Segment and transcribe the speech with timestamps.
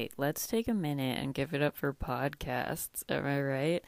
[0.00, 0.12] right.
[0.16, 3.02] Let's take a minute and give it up for podcasts.
[3.08, 3.84] Am I right?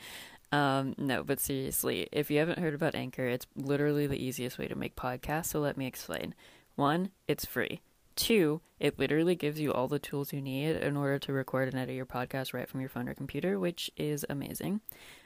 [0.51, 4.69] Um, no, but seriously, if you haven't heard about Anchor, it's literally the easiest way
[4.69, 5.47] to make podcasts.
[5.47, 6.35] So let me explain.
[6.77, 7.81] One, it's free.
[8.15, 11.79] Two, it literally gives you all the tools you need in order to record and
[11.79, 14.83] edit your podcast right from your phone or computer, which is amazing.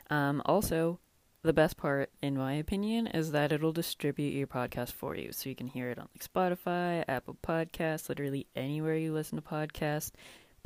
[0.08, 1.00] Um, also,
[1.42, 5.32] the best part, in my opinion, is that it'll distribute your podcast for you.
[5.32, 9.42] So you can hear it on like Spotify, Apple Podcasts, literally anywhere you listen to
[9.42, 10.12] podcasts.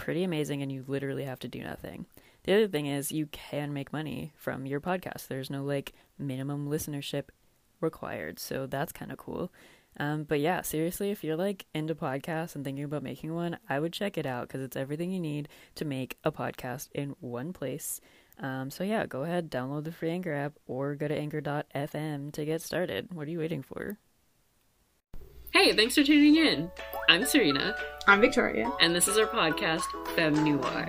[0.01, 2.07] Pretty amazing, and you literally have to do nothing.
[2.45, 5.29] The other thing is you can make money from your podcast.
[5.29, 7.25] There's no like minimum listenership
[7.82, 8.39] required.
[8.39, 9.53] So that's kind of cool.
[9.99, 13.79] Um, but yeah, seriously, if you're like into podcasts and thinking about making one, I
[13.79, 17.53] would check it out because it's everything you need to make a podcast in one
[17.53, 18.01] place.
[18.39, 22.45] Um, so yeah, go ahead, download the free Anchor app or go to anchor.fm to
[22.46, 23.12] get started.
[23.12, 23.98] What are you waiting for?
[25.53, 26.71] Hey, thanks for tuning in.
[27.09, 27.75] I'm Serena.
[28.07, 28.71] I'm Victoria.
[28.81, 29.82] And this is our podcast,
[30.14, 30.89] Femme Noir.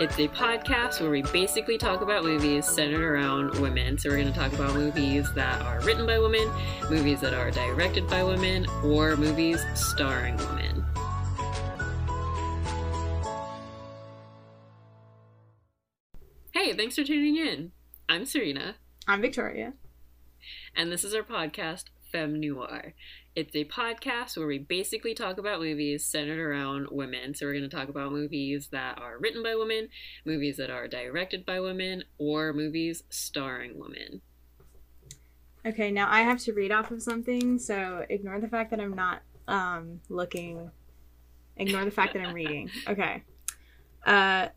[0.00, 3.96] It's a podcast where we basically talk about movies centered around women.
[3.98, 6.50] So we're going to talk about movies that are written by women,
[6.90, 10.84] movies that are directed by women, or movies starring women.
[16.50, 17.70] Hey, thanks for tuning in.
[18.08, 18.74] I'm Serena.
[19.06, 19.74] I'm Victoria.
[20.74, 22.94] And this is our podcast, Femme Noir.
[23.36, 27.32] It's a podcast where we basically talk about movies centered around women.
[27.34, 29.88] So we're going to talk about movies that are written by women,
[30.24, 34.20] movies that are directed by women, or movies starring women.
[35.64, 38.94] Okay, now I have to read off of something, so ignore the fact that I'm
[38.94, 40.70] not um, looking.
[41.56, 42.68] Ignore the fact that I'm reading.
[42.88, 43.22] Okay.
[44.04, 44.48] Uh,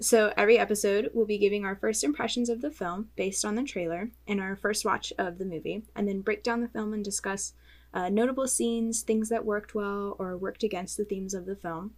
[0.00, 3.64] so every episode we'll be giving our first impressions of the film based on the
[3.64, 7.04] trailer and our first watch of the movie, and then break down the film and
[7.04, 7.52] discuss
[7.96, 11.92] uh, notable scenes, things that worked well or worked against the themes of the film.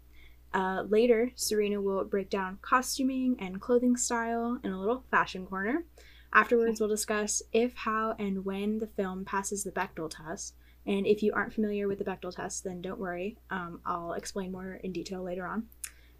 [0.54, 5.84] Uh, later, Serena will break down costuming and clothing style in a little fashion corner.
[6.32, 10.54] Afterwards, we'll discuss if, how, and when the film passes the Bechdel test.
[10.86, 13.36] And if you aren't familiar with the Bechdel test, then don't worry.
[13.50, 15.66] Um, I'll explain more in detail later on.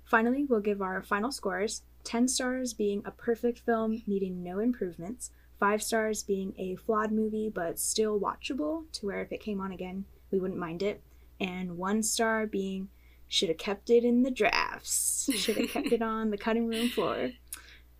[0.05, 5.31] Finally, we'll give our final scores 10 stars being a perfect film needing no improvements,
[5.59, 9.73] five stars being a flawed movie but still watchable to where if it came on
[9.73, 11.03] again we wouldn't mind it.
[11.41, 12.89] And one star being
[13.29, 15.31] should have kept it in the drafts.
[15.35, 17.31] Should have kept it on the cutting room floor.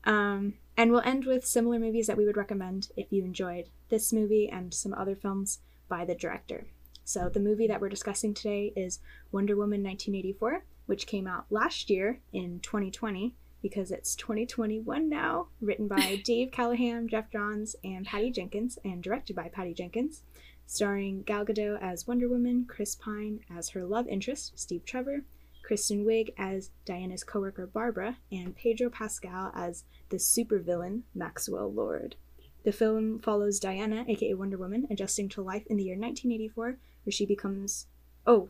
[0.05, 4.13] Um, and we'll end with similar movies that we would recommend if you enjoyed this
[4.13, 6.67] movie and some other films by the director.
[7.05, 9.01] So the movie that we're discussing today is
[9.33, 15.89] wonder woman 1984 which came out last year in 2020 because it's 2021 now, written
[15.89, 20.23] by Dave Callaham, Geoff Johns, and Patty Jenkins, and directed by Patty Jenkins,
[20.67, 25.25] starring Gal Gadot as Wonder Woman, Chris Pine as her love interest, Steve Trevor,
[25.63, 32.17] Kristen Wiig as Diana's coworker Barbara, and Pedro Pascal as the supervillain Maxwell Lord.
[32.65, 37.13] The film follows Diana, aka Wonder Woman, adjusting to life in the year 1984, where
[37.13, 37.87] she becomes.
[38.27, 38.49] Oh,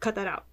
[0.00, 0.44] cut that out.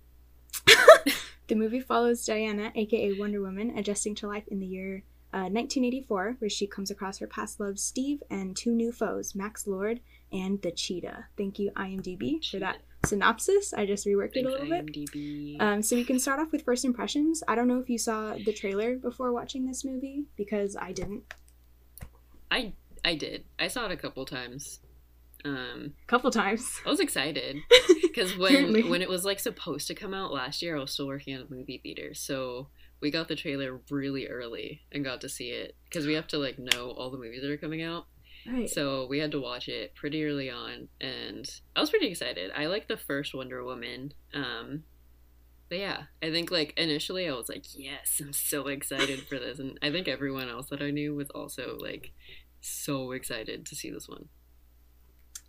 [1.47, 5.03] The movie follows Diana, aka Wonder Woman, adjusting to life in the year
[5.33, 9.65] uh, 1984, where she comes across her past love Steve and two new foes, Max
[9.67, 11.27] Lord and the Cheetah.
[11.37, 13.73] Thank you, IMDb, for that synopsis.
[13.73, 15.57] I just reworked Thanks, it a little IMDb.
[15.57, 15.61] bit.
[15.65, 17.43] Um, so we can start off with first impressions.
[17.47, 21.33] I don't know if you saw the trailer before watching this movie because I didn't.
[22.51, 22.73] I
[23.05, 23.45] I did.
[23.57, 24.79] I saw it a couple times.
[25.47, 26.81] Um, a couple times.
[26.85, 27.57] I was excited
[28.01, 31.07] because when when it was like supposed to come out last year, I was still
[31.07, 32.67] working at a movie theater, so
[32.99, 36.37] we got the trailer really early and got to see it because we have to
[36.37, 38.07] like know all the movies that are coming out.
[38.45, 38.69] Right.
[38.69, 42.51] So we had to watch it pretty early on, and I was pretty excited.
[42.55, 44.13] I like the first Wonder Woman.
[44.33, 44.83] Um,
[45.69, 49.59] but yeah, I think like initially I was like, yes, I'm so excited for this,
[49.59, 52.11] and I think everyone else that I knew was also like
[52.59, 54.27] so excited to see this one.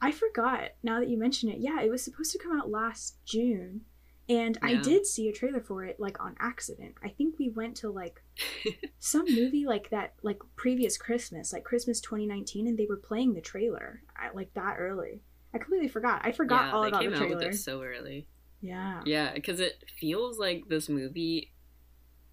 [0.00, 1.58] I forgot now that you mention it.
[1.58, 3.82] Yeah, it was supposed to come out last June.
[4.28, 4.68] And yeah.
[4.68, 6.94] I did see a trailer for it like on accident.
[7.02, 8.22] I think we went to like
[8.98, 13.40] some movie like that like previous Christmas, like Christmas 2019 and they were playing the
[13.40, 15.22] trailer at, like that early.
[15.54, 16.20] I completely forgot.
[16.24, 17.24] I forgot yeah, all about the trailer.
[17.24, 18.28] Out with it so early.
[18.60, 19.00] Yeah.
[19.06, 21.52] Yeah, cuz it feels like this movie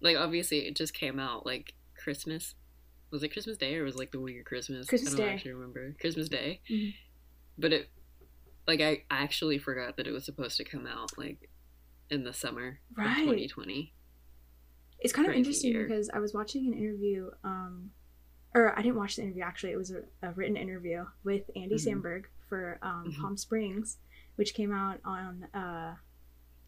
[0.02, 2.54] like obviously it just came out like Christmas.
[3.10, 4.86] Was it Christmas Day or was it, like the week of Christmas?
[4.86, 5.32] Christmas I don't Day.
[5.32, 5.94] actually remember.
[5.98, 6.60] Christmas Day.
[6.70, 7.05] Mm-hmm
[7.58, 7.90] but it
[8.66, 11.48] like I actually forgot that it was supposed to come out like
[12.10, 13.10] in the summer right.
[13.10, 13.92] of 2020.
[15.00, 15.86] It's kind of interesting year.
[15.86, 17.90] because I was watching an interview, um,
[18.54, 19.72] or I didn't watch the interview actually.
[19.72, 22.00] It was a, a written interview with Andy mm-hmm.
[22.00, 23.20] Samberg for um, mm-hmm.
[23.22, 23.98] Palm Springs,
[24.36, 25.94] which came out on uh,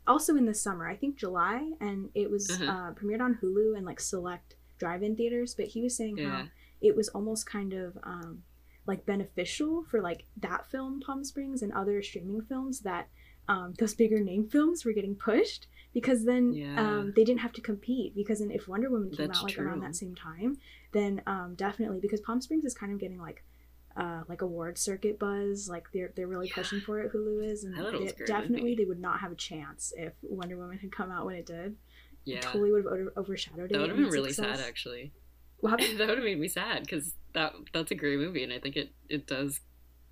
[0.06, 0.88] also in the summer.
[0.88, 2.64] I think July, and it was Uh-huh.
[2.70, 5.55] uh, premiered on Hulu and like select drive-in theaters.
[5.55, 6.31] But he was saying Yeah.
[6.31, 6.49] how
[6.81, 8.43] it was almost kind of um,
[8.88, 13.08] like beneficial for like that film Palm Springs and other streaming films that
[13.49, 16.81] um, those bigger name films were getting pushed because then Yeah.
[16.81, 19.58] um, they didn't have to compete because then if Wonder Woman came That's out like
[19.58, 20.58] around that same time
[20.93, 23.44] then um, definitely because Palm Springs is kind of getting like
[23.96, 26.55] uh, like award circuit buzz like they're they're really Yeah.
[26.55, 29.93] pushing for it Hulu is and it it- definitely they would not have a chance
[29.96, 31.76] if Wonder Woman had come out when it did
[32.25, 32.37] Yeah.
[32.37, 34.58] it totally would have over- overshadowed it That would have been really success.
[34.61, 35.12] sad, actually.
[35.60, 38.58] Well, that would have made me sad because that that's a great movie, and I
[38.58, 39.60] think it it does,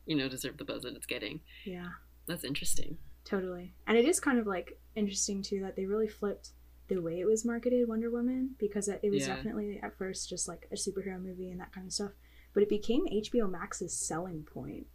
[0.07, 1.41] you know, deserve the buzz that it's getting.
[1.65, 1.89] yeah
[2.27, 2.99] That's interesting.
[3.25, 3.75] Totally.
[3.87, 6.51] And it is kind of like interesting too that they really flipped
[6.89, 9.35] the way it was marketed Wonder Woman because it it was Yeah.
[9.37, 12.13] definitely at first just like a superhero movie and that kind of stuff,
[12.55, 14.87] but it became HBO Max's selling point.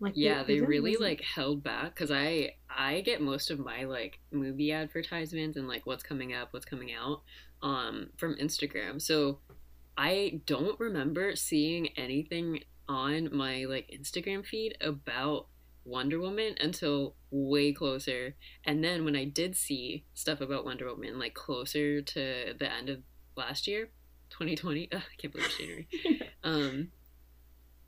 [0.00, 3.58] Like Yeah, the they really wasn't- like held back because I I get most of
[3.58, 7.22] my like movie advertisements and like what's coming up, what's coming out,
[7.62, 9.02] um, from Instagram.
[9.02, 9.40] So
[9.98, 15.48] I don't remember seeing anything on my like Instagram feed about
[15.84, 18.36] Wonder Woman until way closer.
[18.64, 22.88] And then when I did see stuff about Wonder Woman like closer to the end
[22.88, 23.00] of
[23.36, 23.90] last year,
[24.30, 25.88] 2020, ugh, I can't believe it's January.
[26.44, 26.92] um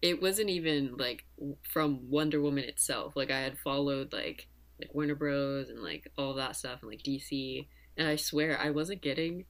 [0.03, 1.27] it wasn't even like
[1.63, 3.15] from Wonder Woman itself.
[3.15, 4.49] Like I had followed like
[4.81, 8.71] like Warner Bros and like all that stuff and like DC, and I swear I
[8.71, 9.45] wasn't getting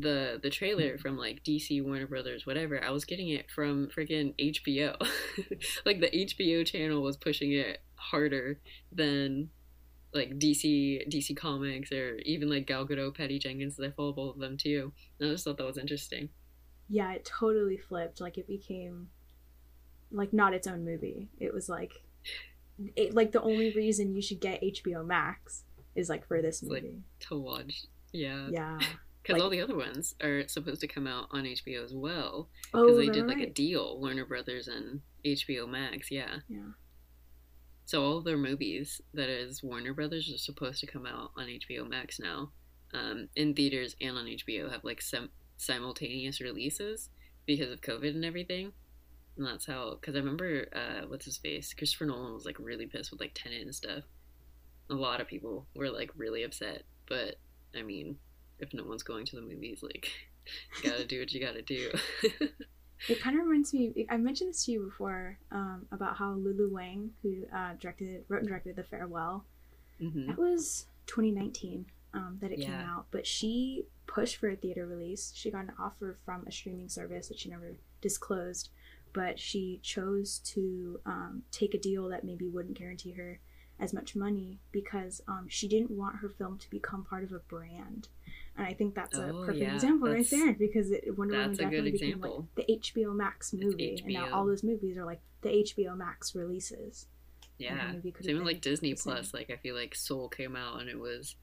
[0.00, 1.00] the the trailer mm.
[1.00, 2.82] from like DC, Warner Brothers, whatever.
[2.82, 4.96] I was getting it from freaking HBO.
[5.86, 8.60] like the HBO channel was pushing it harder
[8.92, 9.50] than
[10.12, 13.78] like DC DC Comics or even like Gal Gadot, Patty Jenkins.
[13.80, 14.92] I follow both of them too.
[15.18, 16.28] And I just thought that was interesting.
[16.88, 18.20] Yeah, it totally flipped.
[18.20, 19.08] Like it became
[20.10, 21.28] like not its own movie.
[21.38, 21.92] It was like
[22.94, 25.64] it like the only reason you should get HBO Max
[25.94, 27.02] is like for this It's like- movie.
[27.28, 28.78] To watch, yeah, yeah.
[29.26, 32.48] Because Like- all the other ones are supposed to come out on HBO as well.
[32.72, 36.12] Oh, Because they did like a deal, Warner Brothers and HBO Max.
[36.12, 36.42] Yeah.
[36.48, 36.70] Yeah.
[37.86, 41.84] So all their movies that is Warner Brothers are supposed to come out on HBO
[41.88, 42.52] Max now,
[42.94, 47.10] um, in theaters and on HBO have like some simultaneous releases
[47.46, 48.72] because of COVID and everything.
[49.36, 49.96] And that's how.
[50.00, 51.74] Because I remember, uh, what's his face?
[51.74, 54.04] Christopher Nolan was like really pissed with like Tenet and stuff.
[54.88, 57.40] A lot of people were like really upset, but
[57.74, 58.18] I mean,
[58.58, 60.10] if no one's going to the movies, like,
[60.82, 61.90] you gotta do what you gotta do.
[63.08, 64.06] It kind of reminds me.
[64.08, 68.40] I mentioned this to you before um, about how Lulu Wang, who uh, directed, wrote
[68.40, 69.44] and directed The Farewell,
[70.00, 73.06] hmm that was 2019 um, that it came out.
[73.10, 75.32] But she pushed for a theater release.
[75.34, 78.70] She got an offer from a streaming service that she never disclosed,
[79.12, 83.40] but she chose to um, take a deal that maybe wouldn't guarantee her
[83.78, 87.38] as much money because um, she didn't want her film to become part of a
[87.40, 88.08] brand.
[88.58, 91.34] And I think that's a Oh, perfect yeah, example right that's- there because it, Wonder
[91.34, 94.62] Woman that's a good definitely became like the HBO Max movie, and now all those
[94.64, 97.06] movies are like the HBO Max releases.
[97.58, 97.92] Yeah.
[98.20, 98.94] Same with like Disney.
[98.94, 99.32] Plus.
[99.34, 101.36] Like I feel like Soul came out and it was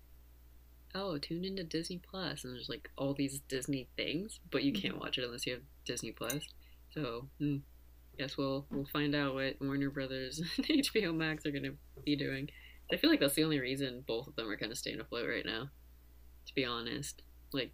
[0.95, 4.81] oh, tune into Disney Plus and there's like all these Disney things, but you Mm-hmm.
[4.81, 6.44] can't watch it unless you have Disney Plus.
[6.94, 7.57] So hmm,
[8.18, 11.74] guess we'll we'll find out what Warner Brothers and HBO Max are gonna
[12.06, 12.50] be doing.
[12.92, 15.27] I feel like that's the only reason both of them are kind of staying afloat
[15.27, 15.69] right now.
[16.48, 17.22] To be honest,
[17.54, 17.72] like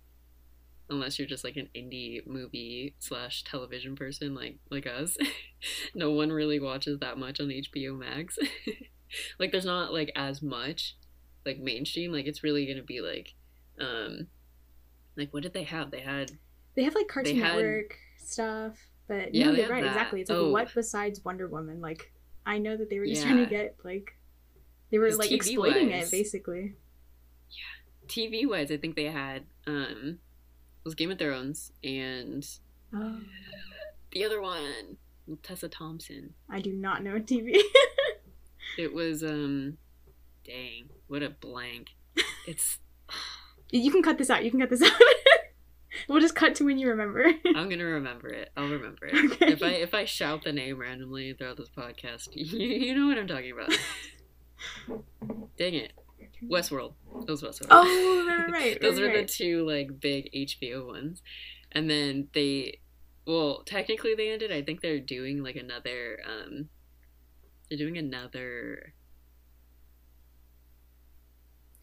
[0.89, 5.15] unless you're just like an indie movie slash television person like like us
[5.95, 8.39] no one really watches that much on hbo max
[9.39, 10.95] like there's not like as much
[11.45, 13.35] like mainstream like it's really gonna be like
[13.79, 14.25] um
[15.15, 16.31] like what did they have they had
[16.75, 18.75] They have like Cartoon had- Network stuff,
[19.07, 19.83] but Yeah, no, you're right.
[19.83, 19.89] that.
[19.91, 20.21] Exactly.
[20.21, 20.49] It's like Oh.
[20.51, 21.81] what besides Wonder Woman?
[21.81, 22.11] Like
[22.47, 24.17] I know that they were just trying to get like
[24.89, 26.73] they were like TV exploiting wise- it basically.
[28.09, 32.45] Tv wise i think they had um it was game of thrones and
[32.93, 33.19] Oh,
[34.11, 34.97] the other one
[35.43, 37.55] tessa thompson I do not know TV.
[38.79, 39.77] it was um
[40.43, 41.89] dang what a blank
[42.47, 42.79] it's
[43.71, 44.43] you can cut this out.
[44.43, 44.91] You can cut this out.
[46.07, 47.23] we'll just cut to when you remember.
[47.55, 48.49] I'm gonna remember it.
[48.57, 49.33] I'll remember it.
[49.33, 49.51] Okay.
[49.51, 53.19] If I if I shout the name randomly throughout this podcast, you, you know what
[53.19, 53.71] I'm talking about.
[55.57, 55.93] Dang it,
[56.43, 56.93] Westworld.
[57.27, 57.67] It was Westworld.
[57.71, 58.77] Oh, right, right.
[58.81, 61.21] Those right, were the two like big HBO ones,
[61.71, 62.79] and then they,
[63.25, 64.51] well, technically they ended.
[64.51, 66.19] I think they're doing like another.
[66.27, 66.69] um
[67.69, 68.93] They're doing another.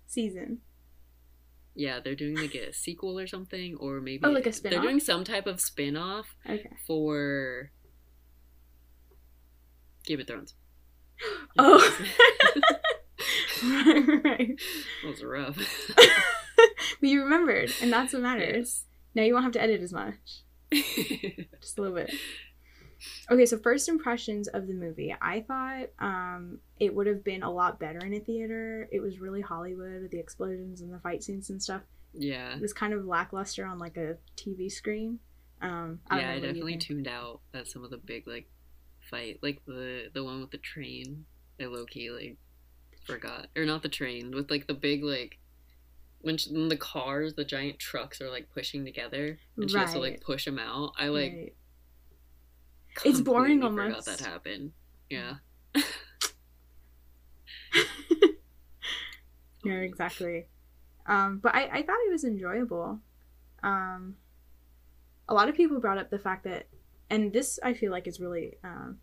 [0.06, 0.58] season.
[1.75, 5.00] Yeah, they're doing like a sequel or something, or maybe Oh, like a They're doing
[5.00, 6.70] some type of spin off Okay.
[6.86, 7.70] for
[10.06, 10.54] Game of Thrones.
[11.58, 11.98] Oh.
[13.64, 14.59] right.
[15.05, 15.59] It was rough.
[15.97, 18.85] but you remembered, and that's what matters.
[19.14, 20.43] Now you won't have to edit as much.
[20.73, 22.12] Just a little bit.
[23.31, 25.14] Okay, so first impressions of the movie.
[25.21, 28.88] I thought um, it would have been a lot better in a theater.
[28.90, 31.83] It was really Hollywood with the explosions and the fight scenes and stuff.
[32.14, 32.55] Yeah.
[32.55, 35.19] It was kind of lackluster on like a TV screen.
[35.61, 38.49] Um, I yeah, I definitely tuned out at some of the big like
[39.11, 41.25] fight, like the the one with the train.
[41.61, 42.37] I low key like
[43.06, 45.38] forgot, or not the train with like the big like
[46.20, 49.92] when, she, when the cars, the giant trucks are like pushing together, and she has
[49.92, 50.92] to like push them out.
[50.98, 51.32] I like.
[51.32, 51.54] Right.
[53.04, 54.06] It's boring almost.
[54.06, 54.72] Forgot that happened.
[55.10, 55.34] Yeah.
[59.64, 60.46] yeah, exactly.
[61.06, 63.00] Um, but I, I thought it was enjoyable.
[63.62, 64.16] Um,
[65.28, 66.66] a lot of people brought up the fact that,
[67.10, 68.98] and this I feel like is really um,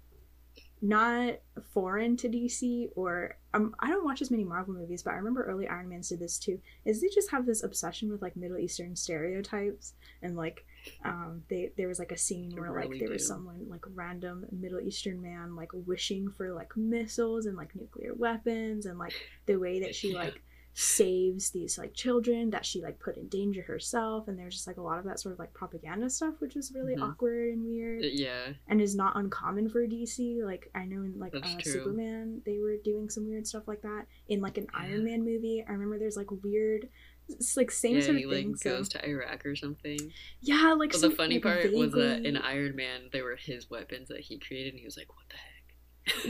[0.84, 1.36] not
[1.72, 5.46] foreign to DC or um, I don't watch as many Marvel movies, but I remember
[5.46, 6.60] early Iron Man's did this too.
[6.84, 10.66] Is they just have this obsession with like Middle Eastern stereotypes and like
[11.06, 13.13] um they there was like a scene where really like there do.
[13.13, 18.13] was someone like random Middle Eastern man like wishing for like missiles and like nuclear
[18.13, 19.13] weapons and like
[19.46, 20.42] the way that she like
[20.75, 24.77] saves these like children that she like put in danger herself and there's just like
[24.77, 27.03] a lot of that sort of like propaganda stuff which is really mm-hmm.
[27.03, 31.13] awkward and weird uh, yeah and is not uncommon for dc like i know in
[31.20, 34.80] like uh, superman they were doing some weird stuff like that in like an yeah.
[34.88, 36.89] iron man movie i remember there's like weird
[37.30, 38.51] it's like same yeah, sort of he, thing.
[38.51, 38.77] Like, so.
[38.77, 40.12] goes to Iraq or something.
[40.42, 40.92] Yeah, like.
[40.92, 41.80] But the funny like, part vaguely...
[41.80, 44.98] was that in Iron Man, they were his weapons that he created, and he was
[44.98, 45.52] like, "What the heck."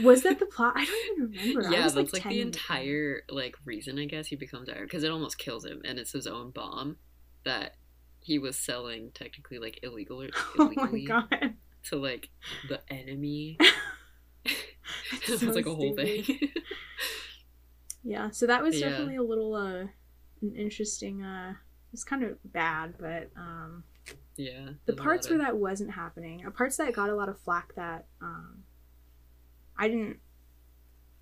[0.02, 0.74] Was that the plot?
[0.76, 1.70] I don't even remember.
[1.70, 5.10] Yeah, that's like, like the entire like reason I guess he becomes Iron because it
[5.10, 6.96] almost kills him, and it's his own bomb
[7.44, 7.76] that
[8.20, 10.26] he was selling technically like illegal
[10.58, 11.22] illegally oh
[11.84, 12.30] to like
[12.68, 13.58] the enemy.
[14.44, 16.24] it was so like a whole thing.
[18.02, 18.90] yeah, so that was yeah.
[18.90, 19.86] definitely a little uh
[20.42, 21.54] an interesting uh
[21.92, 23.84] it's kind of bad, but um
[24.36, 24.70] yeah.
[24.86, 28.06] The parts where that wasn't happening, uh, parts that got a lot of flack that
[28.20, 28.63] um
[29.78, 30.18] I didn't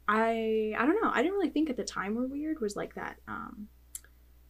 [0.08, 1.10] I I don't know.
[1.12, 3.68] I didn't really think at the time were weird was like that um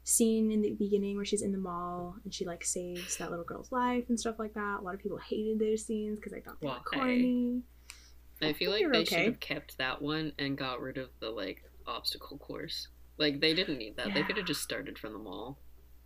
[0.05, 3.45] scene in the beginning where she's in the mall and she like saves that little
[3.45, 4.81] girl's life and stuff like that.
[4.81, 7.63] A lot of people hated those scenes because they thought they were corny.
[8.41, 9.05] I, I feel like they okay.
[9.05, 12.89] should have kept that one and got rid of the like obstacle course.
[13.19, 14.09] Like they didn't need that.
[14.09, 14.15] Yeah.
[14.15, 15.59] They could have just started from the mall.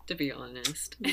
[0.08, 1.12] To be honest, yeah.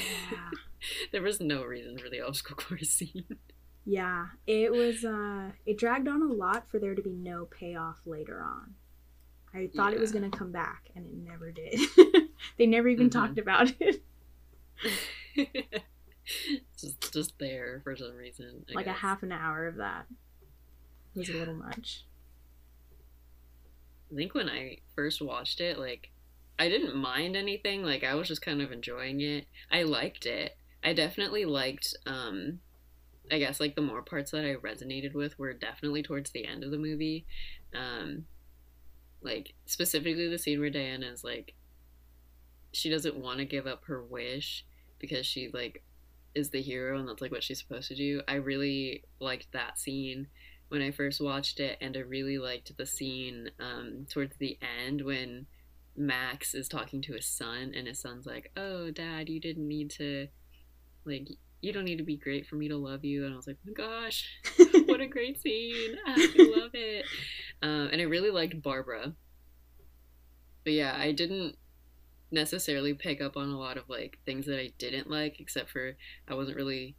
[1.12, 3.38] there was no reason for the obstacle course scene.
[3.86, 5.04] Yeah, it was.
[5.04, 8.76] uh It dragged on a lot for there to be no payoff later on.
[9.54, 9.98] I thought yeah.
[9.98, 11.80] it was gonna come back, and it never did.
[12.58, 13.20] they never even mm-hmm.
[13.20, 14.02] talked about it.
[16.78, 18.66] just, just there for some reason.
[18.70, 18.96] I like guess.
[18.96, 20.06] a half an hour of that
[21.16, 21.36] was yeah.
[21.36, 22.06] a little much.
[24.12, 26.12] I think when I first watched it, like,
[26.60, 27.84] I didn't mind anything.
[27.84, 29.48] Like, I was just kind of enjoying it.
[29.72, 30.56] I liked it.
[30.84, 32.60] I definitely liked um
[33.32, 36.64] I guess like the more parts that I resonated with were definitely towards the end
[36.64, 37.26] of the movie.
[37.74, 38.26] Um,
[39.22, 41.54] like specifically the scene where Diana is like,
[42.72, 44.66] she doesn't want to give up her wish
[45.00, 45.84] because she like
[46.36, 48.22] is the hero and that's like what she's supposed to do.
[48.28, 50.28] I really liked that scene
[50.74, 55.04] when I first watched it, and I really liked the scene um, towards the end
[55.04, 55.46] when
[55.96, 59.92] Max is talking to his son, and his son's like, "Oh, Dad, you didn't need
[59.92, 60.30] to
[61.06, 61.28] like
[61.64, 63.26] you don't need to be great for me to love you.
[63.26, 64.28] And I was like, oh my gosh,
[64.86, 65.96] what a great scene.
[66.06, 66.16] I
[66.60, 67.06] love it.
[67.62, 69.14] Um, and I really liked Barbara.
[70.66, 71.56] But yeah, I didn't
[72.32, 75.96] necessarily pick up on a lot of like things that I didn't like, except for
[76.28, 76.96] I wasn't really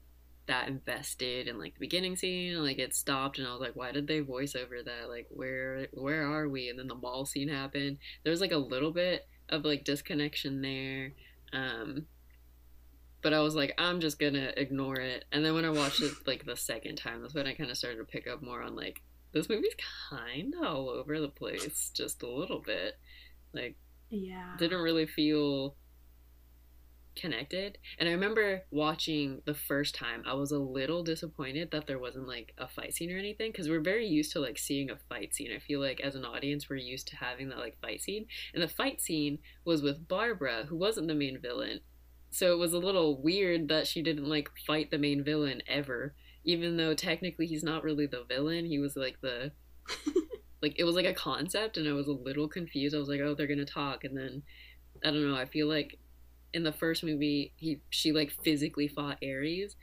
[0.46, 2.62] that invested in like the beginning scene.
[2.62, 5.10] Like it stopped, and I was like, why did they voice over that?
[5.10, 6.70] Like where where are we?
[6.70, 7.98] And then the mall scene happened.
[8.22, 11.12] There was like a little bit of like disconnection there.
[11.52, 12.06] Um,
[13.24, 15.24] but I was like, I'm just gonna ignore it.
[15.32, 17.78] And then when I watched it like the second time, that's when I kind of
[17.78, 19.00] started to pick up more on like
[19.32, 19.74] this movie's
[20.10, 22.98] kind of all over the place, just a little bit.
[23.54, 23.76] Like,
[24.10, 25.74] yeah, didn't really feel
[27.16, 27.78] connected.
[27.98, 32.28] And I remember watching the first time, I was a little disappointed that there wasn't
[32.28, 35.34] like a fight scene or anything because we're very used to like seeing a fight
[35.34, 35.50] scene.
[35.54, 38.26] I feel like as an audience, we're used to having that like fight scene.
[38.52, 41.80] And the fight scene was with Barbara, who wasn't the main villain
[42.34, 46.16] so it was a little weird that she didn't like fight the main villain ever,
[46.44, 48.66] even though technically he's not really the villain.
[48.66, 49.52] He was like the
[50.60, 52.92] like it was like a concept and I was a little confused.
[52.92, 54.42] I was like, "Oh, they're going to talk." And then
[55.04, 56.00] I don't know, I feel like
[56.52, 59.76] in the first movie, he she like physically fought Ares,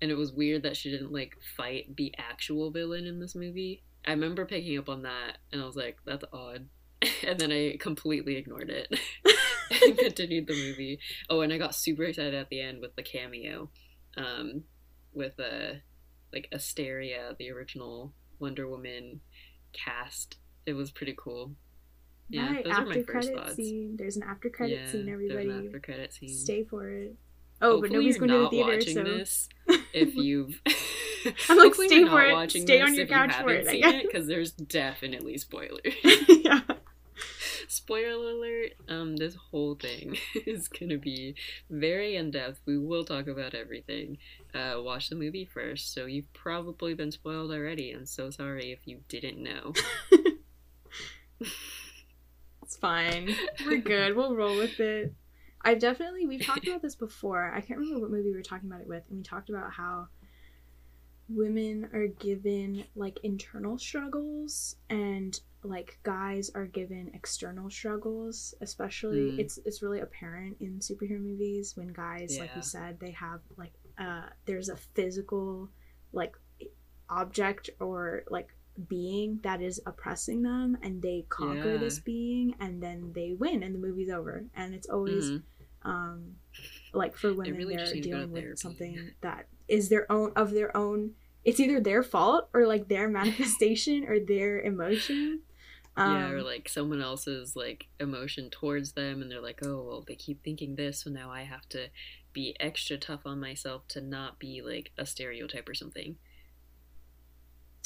[0.00, 3.82] and it was weird that she didn't like fight the actual villain in this movie.
[4.06, 6.66] I remember picking up on that and I was like, "That's odd."
[7.26, 8.98] and then I completely ignored it
[9.70, 10.98] and continued the movie.
[11.28, 13.70] Oh, and I got super excited at the end with the cameo,
[14.16, 14.64] um,
[15.12, 15.74] with a uh,
[16.32, 19.20] like Asteria, the original Wonder Woman
[19.72, 20.36] cast.
[20.66, 21.52] It was pretty cool.
[22.28, 23.56] Yeah, right, those after are my credit thoughts.
[23.56, 23.96] scene.
[23.96, 25.08] There's an after credit yeah, scene.
[25.08, 26.28] Everybody, after credit scene.
[26.28, 27.16] Stay for it.
[27.62, 29.48] Oh, Hopefully but nobody's going to the theater, so this
[29.92, 30.60] if you've.
[31.50, 32.50] I'm like, stay for it.
[32.50, 34.02] Stay on your couch for it.
[34.02, 35.80] Because there's definitely spoilers.
[36.28, 36.60] yeah.
[37.80, 41.36] Spoiler alert, um, this whole thing is gonna be
[41.70, 42.60] very in depth.
[42.66, 44.18] We will talk about everything.
[44.52, 47.92] Uh, watch the movie first, so you've probably been spoiled already.
[47.92, 49.72] I'm so sorry if you didn't know.
[51.40, 53.36] it's fine.
[53.64, 54.16] We're good.
[54.16, 55.14] We'll roll with it.
[55.62, 57.52] I definitely we've talked about this before.
[57.54, 59.70] I can't remember what movie we were talking about it with, and we talked about
[59.70, 60.08] how
[61.28, 69.38] women are given like internal struggles and like guys are given external struggles especially mm.
[69.38, 72.42] it's it's really apparent in superhero movies when guys yeah.
[72.42, 75.68] like you said they have like uh there's a physical
[76.12, 76.34] like
[77.10, 78.48] object or like
[78.88, 81.76] being that is oppressing them and they conquer yeah.
[81.78, 85.90] this being and then they win and the movie's over and it's always mm-hmm.
[85.90, 86.36] um
[86.94, 91.10] like for women really they're dealing with something that is their own of their own
[91.44, 95.42] it's either their fault or like their manifestation or their emotion
[95.96, 99.84] um, yeah, or um, like someone else's like emotion towards them, and they're like, oh,
[99.86, 101.88] well, they keep thinking this, so now I have to
[102.32, 106.16] be extra tough on myself to not be like a stereotype or something.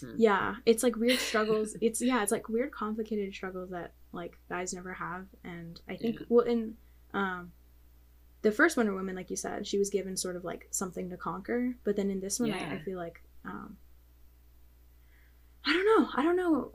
[0.01, 0.15] Hmm.
[0.17, 1.77] Yeah, it's like weird struggles.
[1.81, 6.21] it's yeah, it's like weird, complicated struggles that like guys never have, and I think
[6.21, 6.27] yeah.
[6.29, 6.75] well in
[7.15, 7.53] um
[8.43, 11.17] the first Wonder Woman, like you said, she was given sort of like something to
[11.17, 12.69] conquer, but then in this one, yeah.
[12.71, 13.79] I, I feel like um
[15.65, 16.73] I don't know, I don't know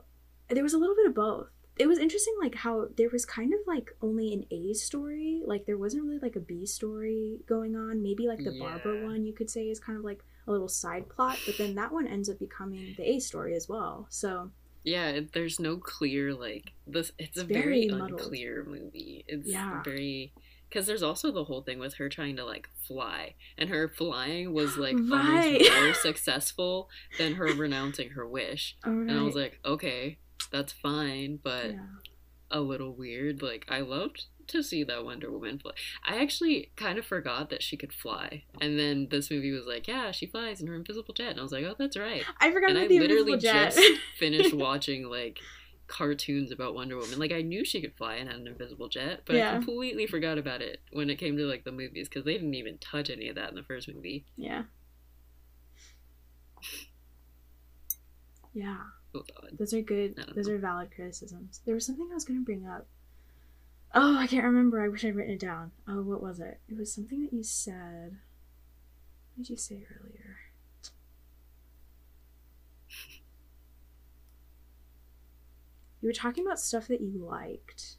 [0.50, 1.48] there was a little bit of both
[1.80, 5.64] it was interesting like how there was kind of like only an a story like
[5.64, 8.60] there wasn't really like a b story going on maybe like the yeah.
[8.60, 11.74] barbara one you could say is kind of like a little side plot but then
[11.74, 14.50] that one ends up becoming the a story as well so
[14.84, 19.82] yeah there's no clear like this it's a very, very unclear movie it's yeah.
[19.82, 20.32] very
[20.68, 24.52] because there's also the whole thing with her trying to like fly and her flying
[24.52, 25.62] was like right.
[25.62, 28.92] almost more successful than her renouncing her wish right.
[28.92, 30.18] and i was like okay
[30.50, 31.78] that's fine, but yeah.
[32.50, 33.42] a little weird.
[33.42, 35.72] Like I loved to see that Wonder Woman fly.
[36.04, 39.88] I actually kind of forgot that she could fly, and then this movie was like,
[39.88, 42.24] yeah, she flies in her invisible jet, and I was like, oh, that's right.
[42.40, 43.80] I forgot and about I the literally just
[44.18, 45.38] finished watching like
[45.86, 47.18] cartoons about Wonder Woman.
[47.18, 49.50] Like I knew she could fly and had an invisible jet, but yeah.
[49.50, 52.54] I completely forgot about it when it came to like the movies because they didn't
[52.54, 54.24] even touch any of that in the first movie.
[54.36, 54.62] Yeah.
[58.52, 58.78] Yeah.
[59.52, 60.16] Those are good.
[60.34, 60.54] Those know.
[60.54, 61.60] are valid criticisms.
[61.64, 62.86] There was something I was going to bring up.
[63.92, 64.80] Oh, I can't remember.
[64.80, 65.72] I wish I'd written it down.
[65.88, 66.60] Oh, what was it?
[66.68, 68.18] It was something that you said.
[69.34, 70.36] What did you say earlier?
[76.00, 77.96] You were talking about stuff that you liked.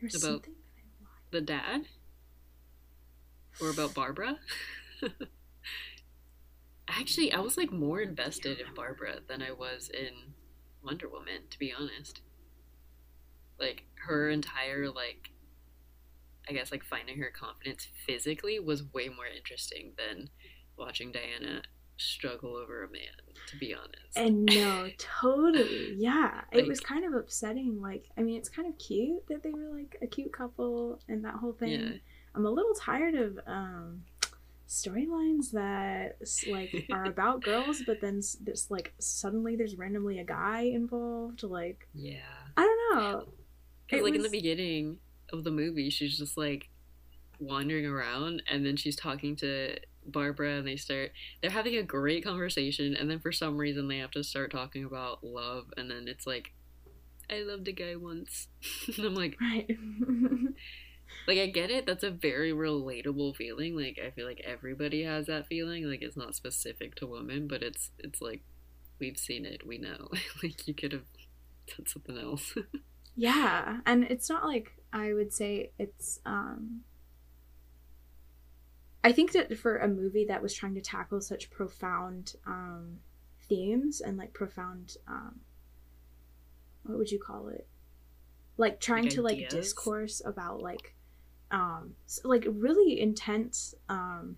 [0.00, 1.30] There was about something that I liked.
[1.30, 1.82] The dad?
[3.60, 4.38] Or about Barbara?
[6.98, 10.34] Actually, I was like more invested in Barbara than I was in
[10.84, 12.22] Wonder Woman, to be honest.
[13.58, 15.30] Like her entire like
[16.48, 20.30] I guess like finding her confidence physically was way more interesting than
[20.76, 21.62] watching Diana
[21.98, 23.02] struggle over a man,
[23.48, 24.16] to be honest.
[24.16, 25.94] And no, totally.
[25.96, 26.42] Yeah.
[26.52, 27.80] like, it was kind of upsetting.
[27.80, 31.24] Like, I mean, it's kind of cute that they were like a cute couple and
[31.24, 31.70] that whole thing.
[31.70, 31.90] Yeah.
[32.34, 34.04] I'm a little tired of um
[34.68, 36.18] storylines that
[36.50, 41.88] like are about girls but then there's like suddenly there's randomly a guy involved like
[41.94, 42.18] yeah.
[42.56, 43.28] I don't know.
[43.86, 44.18] Because like was...
[44.18, 44.98] in the beginning
[45.32, 46.68] of the movie she's just like
[47.40, 49.76] wandering around and then she's talking to
[50.06, 53.98] barbara and they start they're having a great conversation and then for some reason they
[53.98, 56.52] have to start talking about love and then it's like
[57.30, 58.48] i loved a guy once.
[58.96, 59.68] And i'm like right
[61.26, 61.86] like I get it.
[61.86, 63.76] That's a very relatable feeling.
[63.76, 65.84] Like I feel like everybody has that feeling.
[65.84, 68.42] Like it's not specific to women, but it's it's like
[68.98, 69.66] we've seen it.
[69.66, 70.08] We know.
[70.42, 71.04] like you could have
[71.66, 72.54] done something else.
[73.16, 76.80] yeah, and it's not like I would say it's um
[79.04, 82.98] I think that for a movie that was trying to tackle such profound um
[83.48, 85.40] themes and like profound um
[86.84, 87.66] what would you call it?
[88.56, 90.94] Like trying like to like discourse about like
[91.50, 94.36] um like really intense um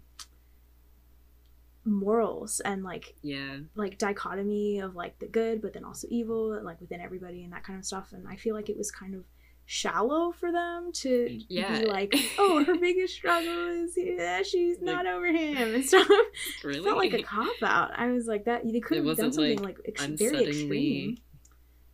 [1.85, 3.57] morals and like yeah.
[3.75, 7.65] like dichotomy of like the good but then also evil like within everybody and that
[7.65, 8.13] kind of stuff.
[8.13, 9.25] And i feel like it was kind of
[9.65, 11.81] shallow for them to Yeah.
[11.81, 16.07] be like oh her biggest struggle is yeah, she's Like- not over him and stuff.
[16.65, 16.81] Really?
[16.81, 19.59] It felt like a cop out i was like that they could have done something
[19.63, 21.17] like, like, ex- very extreme.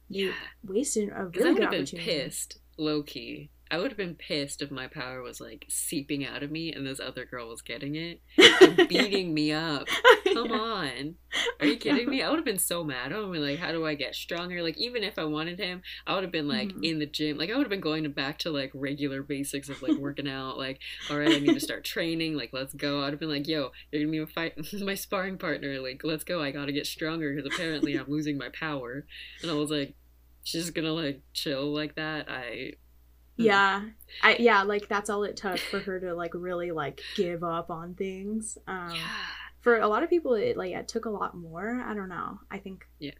[0.08, 0.32] Yeah.
[0.64, 1.98] wasted a really good have been opportunity.
[2.10, 6.50] pissed low-key i would have been pissed if my power was like seeping out of
[6.50, 8.20] me and this other girl was getting it
[8.60, 9.86] and beating me up
[10.32, 11.14] Come on.
[11.60, 12.20] Are you kidding me?
[12.22, 13.10] I would have been so mad.
[13.10, 14.62] I would have been like, how do I get stronger?
[14.62, 16.84] Like, even if I wanted him, I would have been like Mhm.
[16.84, 17.38] in the gym.
[17.38, 20.28] Like, I would have been going to back to like regular basics of like working
[20.28, 20.58] out.
[20.58, 22.34] Like, all right, I need to start training.
[22.36, 23.02] Like, let's go.
[23.02, 25.80] I'd have been like, yo, you're gonna be my fight, my sparring partner.
[25.80, 26.42] Like, let's go.
[26.42, 29.06] I gotta get stronger because apparently I'm losing my power.
[29.40, 29.94] And I was like,
[30.44, 32.28] she's gonna like chill like that.
[32.28, 32.72] I
[33.36, 33.82] yeah.
[34.22, 37.70] I, yeah like that's all it took for her to like really like give up
[37.70, 38.58] on things.
[38.66, 39.08] Um yeah,
[39.60, 41.82] for a lot of people it like it took a lot more.
[41.86, 42.40] I don't know.
[42.50, 43.10] I think yeah,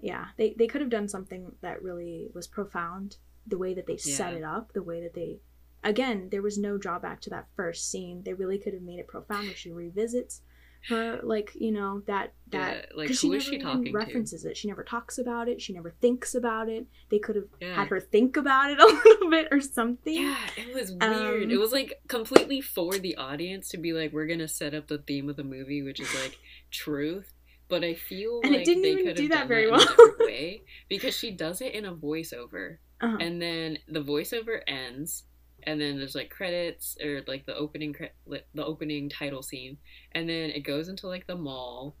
[0.00, 0.26] yeah.
[0.36, 4.32] They, they could have done something that really was profound the way that they set
[4.32, 5.36] it up the way that they
[5.82, 8.22] again there was no drawback to that first scene.
[8.24, 10.40] They really could have made it profound where she revisits
[10.88, 12.96] her like you know that that yeah.
[12.96, 13.92] Like, who she is never she talking to?
[13.92, 17.46] references it she never talks about it she never thinks about it they could have
[17.60, 17.74] Yeah.
[17.74, 21.44] had her think about it a little bit or something Yeah, it was weird.
[21.44, 24.88] Um, it was like completely for the audience to be like, we're gonna set up
[24.88, 26.38] the theme of the movie, which is like
[26.70, 27.32] truth.
[27.68, 29.80] But I feel And it didn't even do that very that well.
[29.80, 33.16] in a different way because she does it in a voiceover, uh-huh.
[33.20, 35.24] and then the voiceover ends,
[35.64, 39.78] and then there's like credits or like the opening cre- the opening title scene,
[40.12, 41.96] and then it goes into like the mall,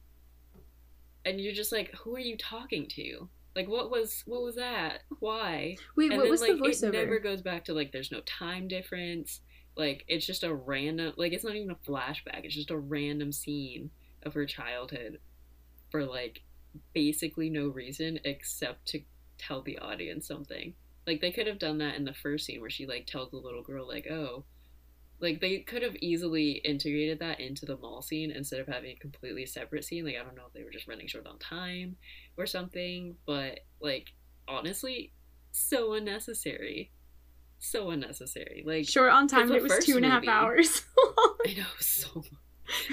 [1.24, 3.28] and you're just like, who are you talking to?
[3.56, 5.00] Like what was what was that?
[5.20, 5.76] Why?
[5.96, 8.12] wait and what then was like the voiceover it never goes back to like there's
[8.12, 9.40] no time difference
[9.76, 13.32] like it's just a random like it's not even a flashback it's just a random
[13.32, 13.90] scene
[14.22, 15.18] of her childhood
[15.90, 16.42] for like
[16.92, 19.00] basically no reason except to
[19.38, 20.74] tell the audience something
[21.06, 23.36] like they could have done that in the first scene where she like tells the
[23.36, 24.44] little girl like oh
[25.20, 28.98] like they could have easily integrated that into the mall scene instead of having a
[28.98, 30.04] completely separate scene.
[30.04, 31.96] Like i don't know if they were just running short on time
[32.36, 34.08] or something but like
[34.48, 35.12] honestly
[35.52, 36.90] so unnecessary.
[37.60, 38.62] So unnecessary.
[38.66, 40.82] Like short on time it was two and a half movie- hours
[41.46, 42.26] i know so much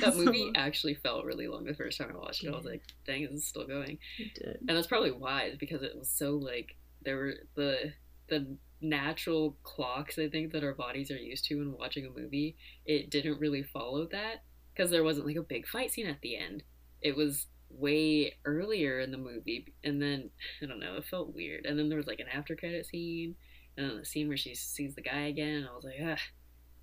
[0.02, 2.50] that movie actually felt really long the first time i watched it.
[2.54, 3.98] I was like dang this is still going.
[4.20, 4.58] It did.
[4.68, 7.94] and that's probably wise because it was so like there were the
[8.30, 12.56] the natural clocks I think that our bodies are used to when watching a movie.
[12.86, 16.38] It didn't really follow that because there wasn't like a big fight scene at the
[16.38, 16.64] end.
[17.02, 20.30] It was way earlier in the movie, and then
[20.62, 21.66] I don't know, it felt weird.
[21.66, 23.36] And then there was like an after credit scene,
[23.78, 25.58] and then the scene where she sees the guy again.
[25.58, 26.22] And I was like, ah,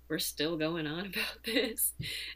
[0.09, 1.93] we're still going on about this.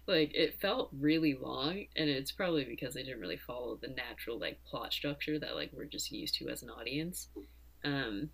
[0.07, 4.39] like it felt really long, and it's probably because they didn't really follow the natural
[4.39, 7.29] like plot structure that like we're just used to as an audience.
[7.83, 8.29] Um,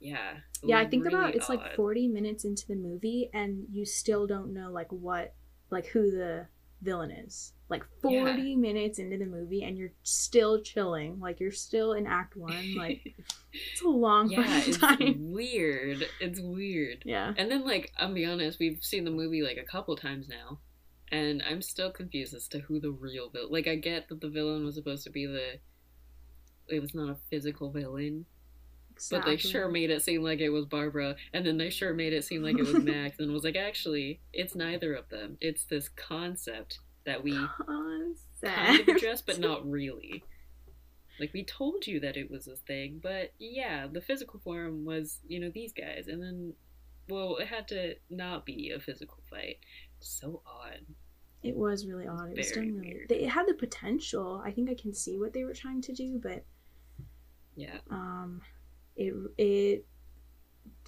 [0.00, 0.34] yeah.
[0.62, 4.26] yeah i think about really it's like 40 minutes into the movie and you still
[4.26, 5.34] don't know like what
[5.70, 6.46] like who the
[6.82, 11.94] villain is like 40 minutes into the movie and you're still chilling like you're still
[11.94, 13.14] in act one like
[13.72, 16.06] it's a long yeah, it's time weird.
[16.20, 17.02] It's weird.
[17.04, 20.28] yeah And then, like, I'm be honest, we've seen the movie like a couple times
[20.28, 20.58] now,
[21.10, 23.52] and I'm still confused as to who the real villain.
[23.52, 25.58] Like, I get that the villain was supposed to be the.
[26.68, 28.24] It was not a physical villain,
[29.10, 32.12] but they sure made it seem like it was Barbara, and then they sure made
[32.12, 35.36] it seem like it was Max, and was like, actually, it's neither of them.
[35.40, 37.66] It's this concept that we kind of
[38.46, 38.88] Concept.
[38.88, 40.22] address, but not really.
[41.20, 45.20] Like we told you that it was a thing, but yeah, the physical form was,
[45.28, 46.54] you know, these guys, and then,
[47.08, 49.58] well, it had to not be a physical fight.
[50.00, 50.80] So odd.
[51.42, 52.30] It was really odd.
[52.30, 52.94] It was done really.
[52.94, 53.08] weird.
[53.10, 54.42] They, it had the potential.
[54.44, 56.42] I think I can see what they were trying to do, but
[57.54, 58.40] Yeah, um,
[58.96, 59.86] it it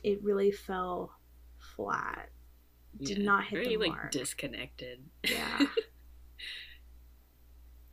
[0.03, 1.13] it really fell
[1.59, 2.31] flat.
[3.01, 3.25] Did yeah.
[3.25, 4.11] not hit very the like mark.
[4.11, 5.01] disconnected.
[5.25, 5.67] Yeah.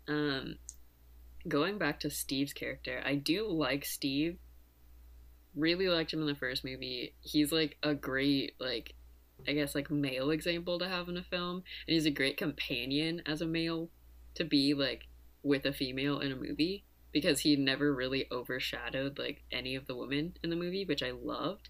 [0.08, 0.56] Um,
[1.48, 4.38] going back to Steve's character, I do like Steve.
[5.56, 7.14] Really liked him in the first movie.
[7.22, 8.96] He's like a great like,
[9.48, 13.22] I guess like male example to have in a film, and he's a great companion
[13.26, 13.90] as a male
[14.36, 15.08] to be like
[15.44, 19.96] with a female in a movie because he never really overshadowed like any of the
[19.96, 21.70] women in the movie, which I loved.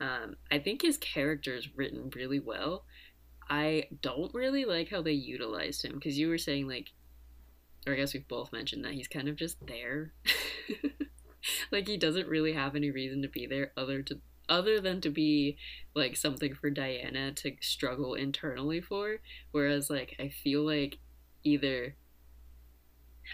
[0.00, 2.84] Um, I think his character is written really well.
[3.50, 6.92] I don't really like how they utilized him because you were saying like
[7.86, 10.12] or I guess we've both mentioned that he's kind of just there.
[11.72, 15.10] like he doesn't really have any reason to be there other to other than to
[15.10, 15.56] be
[15.94, 19.18] like something for Diana to struggle internally for.
[19.52, 20.98] Whereas like I feel like
[21.42, 21.96] either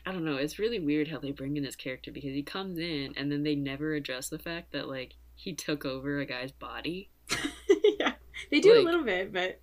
[0.07, 2.79] I don't know, it's really weird how they bring in this character because he comes
[2.79, 6.53] in and then they never address the fact that like he took over a guy's
[6.53, 7.11] body.
[7.99, 8.13] yeah.
[8.51, 9.61] They do Like- a little bit, but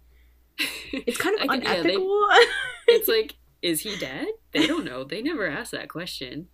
[0.91, 2.27] it's kind of can- yeah, they- unethical.
[2.87, 4.27] it's like, is he dead?
[4.51, 5.03] They don't know.
[5.03, 6.47] They never asked that question.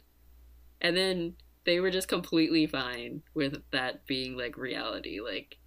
[0.81, 1.33] And then
[1.65, 5.19] they were just completely fine with that being like reality.
[5.21, 5.57] Like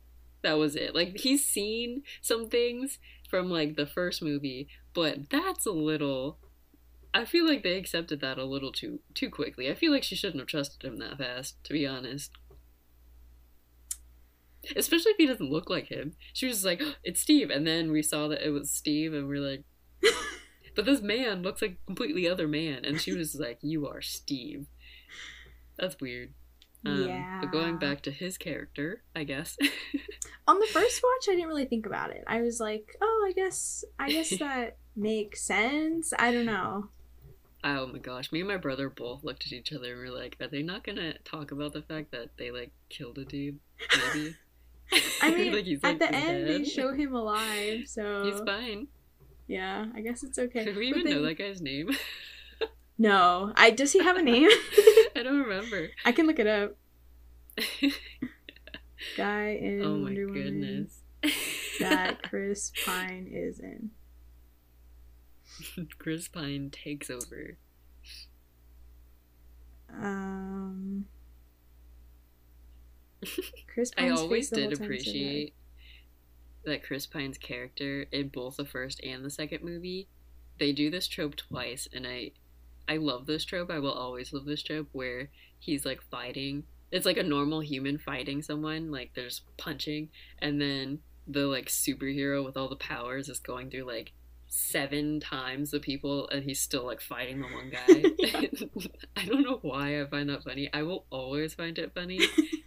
[0.43, 0.95] that was it.
[0.95, 2.99] Like he's seen some things
[3.31, 6.39] from like the first movie, but that's a little
[7.17, 9.71] I feel like they accepted that a little too too quickly.
[9.71, 12.31] I feel like she shouldn't have trusted him that fast, to be honest.
[14.77, 16.13] Especially if he doesn't look like him.
[16.35, 17.51] She was just like, it's Steve.
[17.51, 19.65] And then we saw that it was Steve, and we're like,
[20.75, 22.85] but this man looks like a completely other man.
[22.85, 24.67] And she was like, you are Steve.
[25.79, 26.35] That's weird.
[26.85, 27.41] Um, yeah.
[27.41, 29.57] But going back to his character, I guess.
[30.47, 32.25] on the first watch, I didn't really think about it.
[32.27, 36.13] I was like, oh, I guess, I guess that makes sense.
[36.19, 36.91] I don't know.
[37.67, 38.33] Oh my gosh.
[38.33, 40.85] Me and my brother both looked at each other and were like, are they not
[40.85, 43.59] to talk about the fact that they like killed a dude?
[43.97, 44.37] Maybe.
[45.23, 48.87] I mean, Like, at like, the end, they show him alive, so He's fine.
[49.49, 50.65] yeah, I guess it's okay.
[50.65, 51.91] Did we even know that guy's name?
[52.99, 54.49] No, I does he have a name?
[55.17, 55.89] I don't remember.
[56.05, 56.77] I can look it up.
[59.17, 61.01] Guy oh in oh my Wonder Woman goodness.
[61.81, 63.91] that Chris Pine is in.
[65.99, 67.57] Chris Pine takes over.
[69.93, 71.07] Um,
[73.73, 75.55] Chris I always did whole time said appreciate
[76.65, 80.09] that Chris Pine's character in both the first and the second movie.
[80.59, 82.33] They do this trope twice, and I,
[82.89, 83.71] I love this trope.
[83.71, 86.65] I will always love this trope where he's like fighting.
[86.91, 88.91] It's like a normal human fighting someone.
[88.91, 93.85] Like there's punching, and then the like superhero with all the powers is going through
[93.85, 94.13] like
[94.57, 98.89] seven times the people, and he's still like fighting the one guy.
[99.17, 100.69] I don't know why I find that funny.
[100.73, 102.21] I will always find it funny.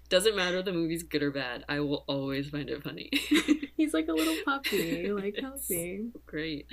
[0.10, 1.66] Doesn't matter if the movie's good or bad.
[1.68, 3.10] I will always find it funny.
[3.78, 6.14] He's like a little puppy, like helping.
[6.26, 6.68] Great.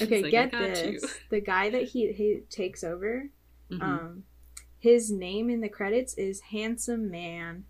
[0.00, 1.02] Okay, like, get this.
[1.02, 1.08] you.
[1.30, 3.28] The guy that he, he takes over,
[3.70, 3.82] Mhm.
[3.82, 4.22] um,
[4.78, 7.64] his name in the credits is Handsome Man.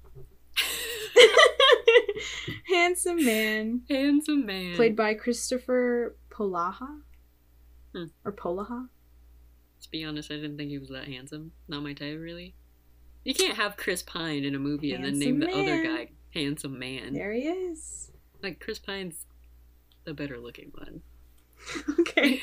[2.68, 4.74] Handsome Man, Handsome man.
[4.76, 7.00] played by Kristoffer Polaha,
[7.92, 8.04] Hmm.
[8.24, 8.88] or Polaha.
[9.82, 11.52] To be honest, I didn't think he was that handsome.
[11.66, 12.54] Not my type, really.
[13.24, 16.78] You can't have Chris Pine in a movie and then name the other guy handsome
[16.78, 17.14] man.
[17.14, 18.12] There he is.
[18.42, 19.26] Like Chris Pine's
[20.04, 21.02] the better looking one.
[22.00, 22.40] okay,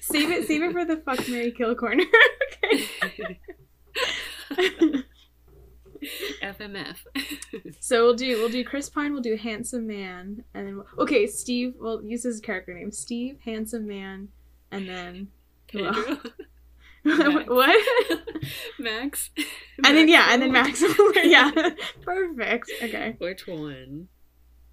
[0.00, 0.46] save it.
[0.46, 2.04] Save it for the fuck Mary Kill corner.
[3.04, 3.40] okay.
[6.42, 6.96] FMF.
[7.80, 11.74] So we'll do we'll do Chris Pine, we'll do handsome man, and then okay, Steve.
[11.78, 14.28] We'll use his character name, Steve, handsome man,
[14.70, 15.28] and then
[15.68, 16.18] Pedro.
[17.46, 17.84] what?
[18.78, 19.30] Max.
[19.84, 20.82] And then yeah, and then Max.
[21.24, 21.50] yeah,
[22.02, 22.70] perfect.
[22.82, 24.08] Okay, Which one?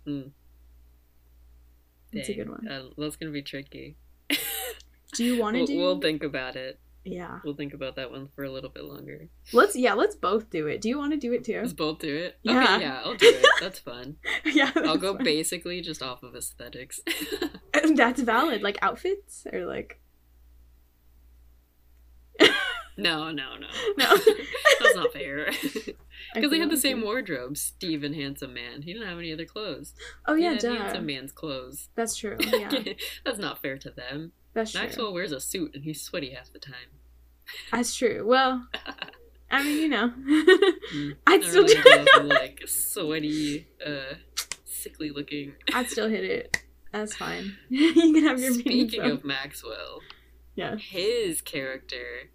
[0.05, 0.21] Hmm.
[2.11, 2.67] that's a good one.
[2.67, 3.95] Uh, that's gonna be tricky.
[5.13, 5.77] Do you want to We'll, do?
[5.77, 6.79] we'll think about it.
[7.05, 9.27] Yeah, We'll think about that one for a little bit longer.
[9.51, 10.79] let's yeah, let's both do it.
[10.81, 11.59] Do you want to do it too?
[11.59, 12.37] Let's both do it.
[12.43, 12.63] Yeah.
[12.75, 13.45] Okay, yeah, I'll do it.
[13.61, 14.15] That's fun.
[14.45, 15.23] yeah, I'll go fine.
[15.25, 17.01] basically just off of aesthetics.
[17.95, 18.61] That's valid.
[18.61, 19.99] Like outfits or like
[22.95, 23.67] no, no, no.
[23.97, 24.17] no.
[24.79, 25.49] That's not fair.
[26.35, 28.83] Because they had the same wardrobe, Steve and Handsome Man.
[28.83, 29.95] He didn't have any other clothes.
[30.27, 30.75] Oh He yeah, had duh.
[30.75, 31.89] Handsome Man's clothes.
[31.95, 32.37] That's true.
[32.39, 32.71] Yeah,
[33.25, 34.31] That's not fair to them.
[34.53, 34.81] That's true.
[34.81, 36.89] Maxwell wears a suit and he's sweaty half the time.
[37.71, 38.25] That's true.
[38.25, 38.67] Well,
[39.51, 40.11] I mean, you know,
[40.93, 41.15] Mm.
[41.27, 42.23] I'd still really love it.
[42.25, 44.15] like sweaty, uh,
[44.65, 45.53] sickly looking.
[45.73, 46.57] I'd still hit it.
[46.91, 47.57] That's fine.
[47.69, 50.01] you can have your Speaking of Maxwell,
[50.55, 52.29] yeah, his character,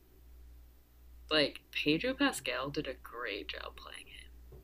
[1.30, 4.58] like Pedro Pascal, did a great job playing him.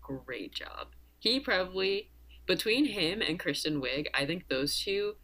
[0.00, 0.88] Great job.
[1.18, 2.10] He probably
[2.46, 5.14] between him and Kristen Wiig, I think those two,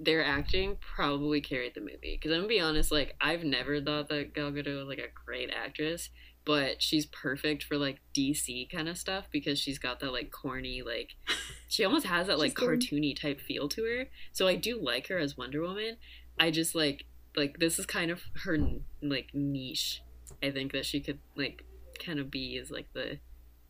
[0.00, 2.18] their acting probably carried the movie.
[2.18, 5.12] Because I'm gonna be honest, like I've never thought that Gal Gadot was like a
[5.24, 6.08] great actress,
[6.44, 10.82] but she's perfect for like DC kind of stuff because she's got that like corny
[10.82, 11.10] like
[11.68, 14.08] she almost has that like cartoony type feel to her.
[14.32, 15.98] So I do like her as Wonder Woman.
[16.38, 17.04] I just like
[17.36, 18.58] like this is kind of her
[19.02, 20.02] like niche.
[20.42, 21.64] I think that she could like
[22.04, 23.18] kind of be is like the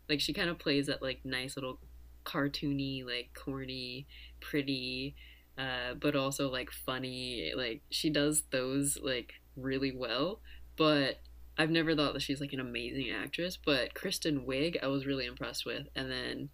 [0.07, 1.79] like she kind of plays that like nice little
[2.23, 4.05] cartoony like corny
[4.39, 5.15] pretty
[5.57, 10.39] uh but also like funny like she does those like really well
[10.77, 11.19] but
[11.57, 15.25] I've never thought that she's like an amazing actress but Kristen Wiig I was really
[15.25, 16.49] impressed with and then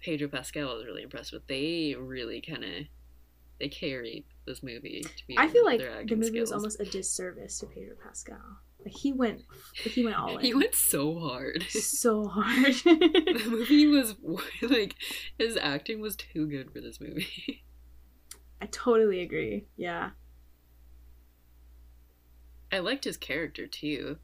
[0.00, 2.86] Pedro Pascal I was really impressed with they really kind of
[3.58, 5.02] they carried this movie.
[5.02, 8.38] To be I feel like the movie was almost a disservice to Pedro Pascal.
[8.84, 9.42] Like he went,
[9.74, 10.44] he went all in.
[10.44, 11.64] He went so hard.
[11.68, 12.74] so hard.
[12.84, 14.14] the movie was
[14.62, 14.94] like
[15.38, 17.64] his acting was too good for this movie.
[18.60, 19.66] I totally agree.
[19.76, 20.10] Yeah.
[22.72, 24.18] I liked his character too.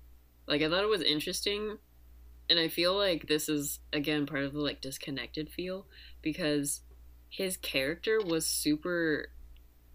[0.46, 1.78] Like I thought it was interesting
[2.50, 5.86] and I feel like this is again part of the like disconnected feel
[6.20, 6.82] because
[7.28, 9.30] his character was super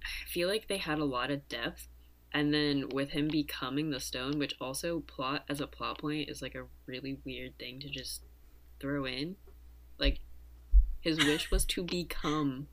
[0.01, 1.87] I feel like they had a lot of depth
[2.33, 6.41] and then with him becoming the stone which also plot as a plot point is
[6.41, 8.23] like a really weird thing to just
[8.79, 9.35] throw in
[9.99, 10.19] like
[11.01, 12.67] his wish was to become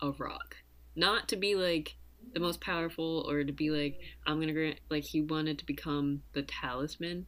[0.00, 0.56] a rock
[0.96, 1.96] not to be like
[2.32, 6.22] the most powerful or to be like i'm gonna grant like he wanted to become
[6.32, 7.26] the talisman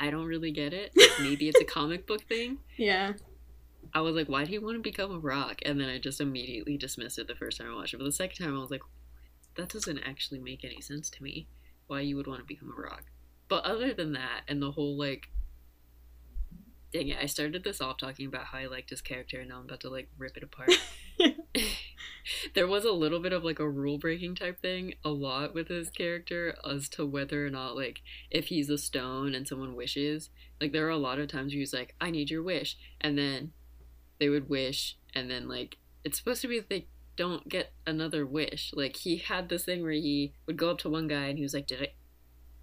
[0.00, 3.14] i don't really get it maybe it's a comic book thing Yeah.
[3.94, 5.60] I was like, why do you want to become a rock?
[5.66, 7.98] And then I just immediately dismissed it the first time I watched it.
[7.98, 8.80] But the second time I was like,
[9.56, 11.46] that doesn't actually make any sense to me.
[11.88, 13.02] Why you would want to become a rock.
[13.48, 15.28] But other than that, and the whole like
[16.92, 19.58] dang it, I started this off talking about how I liked his character and now
[19.58, 20.72] I'm about to like rip it apart.
[22.54, 25.68] there was a little bit of like a rule breaking type thing a lot with
[25.68, 30.30] his character as to whether or not like if he's a stone and someone wishes.
[30.60, 33.18] Like there are a lot of times where he's like i need your wish and
[33.18, 33.52] then
[34.20, 36.86] they would wish and then like it's supposed to be that they
[37.16, 38.72] don't get another wish.
[38.74, 41.42] Like he had this thing where he would go up to one guy and he
[41.42, 41.88] was like did i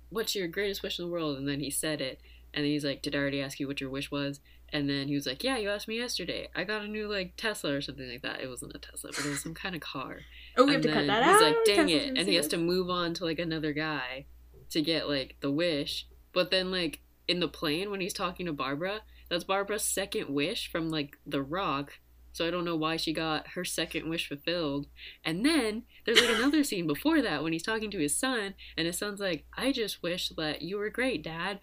[0.10, 1.38] what's your greatest wish in the world?
[1.38, 2.20] And then he said it
[2.54, 4.40] and then he's like did i already ask you what your wish was
[4.72, 7.34] and then he was like yeah you asked me yesterday i got a new like
[7.38, 9.82] tesla or something like that it wasn't a tesla but it was some kind of
[9.82, 10.20] car
[10.60, 11.40] Oh, we have to cut that he's out.
[11.40, 12.18] He's like, dang Tesla's it.
[12.18, 14.26] And he has to move on to like another guy
[14.72, 16.06] to get like the wish.
[16.34, 20.70] But then like in the plane when he's talking to Barbara, that's Barbara's second wish
[20.70, 22.00] from like the rock.
[22.34, 24.88] So I don't know why she got her second wish fulfilled.
[25.24, 28.86] And then there's like another scene before that when he's talking to his son, and
[28.86, 31.60] his son's like, I just wish that you were great, Dad.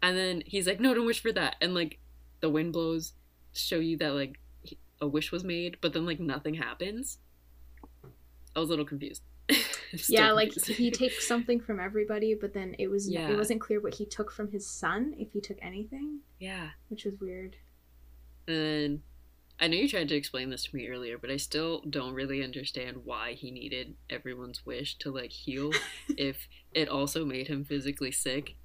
[0.00, 1.56] And then he's like, No, don't wish for that.
[1.60, 1.98] And like
[2.40, 3.12] the wind blows
[3.52, 4.38] show you that like
[5.00, 7.18] a wish was made, but then like nothing happens.
[8.54, 9.22] I was a little confused.
[10.06, 13.30] Yeah, like he takes something from everybody, but then it was Yeah.
[13.30, 16.70] it wasn't clear what he took from his son if he took anything, yeah.
[16.88, 17.56] which was weird.
[18.46, 19.00] And
[19.58, 22.44] I know you tried to explain this to me earlier, but I still don't really
[22.44, 25.72] understand why he needed everyone's wish to like heal
[26.08, 28.56] if it also made him physically sick.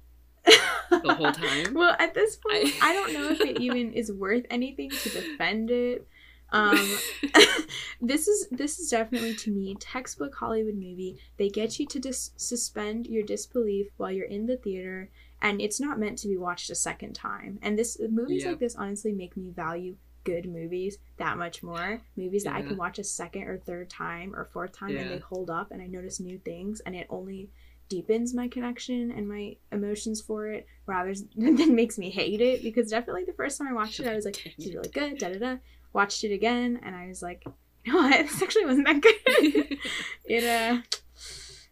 [0.44, 1.74] The whole time?
[1.74, 2.92] well, at this point, I- I...
[2.92, 6.06] don't know if it even is worth anything to defend it.
[6.52, 6.78] Um,
[8.00, 11.18] this is this is definitely to me textbook Hollywood movie.
[11.36, 15.10] They get you to dis- suspend your disbelief while you're in the theater,
[15.42, 17.58] and it's not meant to be watched a second time.
[17.62, 18.50] And this movies Yeah.
[18.50, 22.00] like this honestly make me value good movies that much more.
[22.16, 25.18] Movies that I can watch a second or third time or fourth time and they
[25.18, 27.50] hold up, and I notice new things, and it only
[27.88, 32.90] deepens my connection and my emotions for it rather than makes me hate it because
[32.90, 35.28] definitely the first time I watched it I was like this is really good da
[35.30, 35.56] da da
[35.92, 37.44] watched it again and I was like
[37.84, 39.78] you know what this actually wasn't that good
[40.24, 40.80] it uh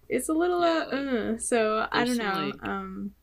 [0.09, 0.99] it's a little uh, Yeah.
[0.99, 3.15] uh so I don't know like- um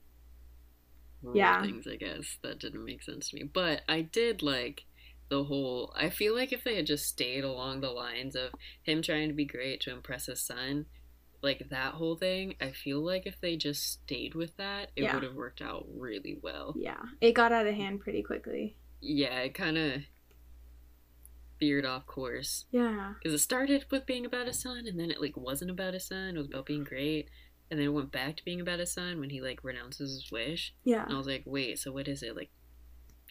[1.33, 1.61] Yeah.
[1.63, 3.43] things, I guess, that didn't make sense to me.
[3.43, 4.85] But I did like
[5.29, 5.93] the whole.
[5.95, 8.51] I feel like if they had just stayed along the lines of
[8.83, 10.85] him trying to be great to impress his son,
[11.41, 15.13] like that whole thing, I feel like if they just stayed with that, it Yeah.
[15.13, 16.73] would have worked out really well.
[16.77, 20.01] yeah it got out of hand pretty quickly Yeah, it kind of
[21.59, 25.19] veered off course yeah because it started with being about his son, and then it
[25.21, 26.35] like wasn't about his son.
[26.35, 27.29] It was about being great.
[27.71, 30.31] And then it went back to being about his son when he like renounces his
[30.31, 30.73] wish.
[30.83, 32.35] yeah And I was like, wait, so what is it?
[32.35, 32.49] Like,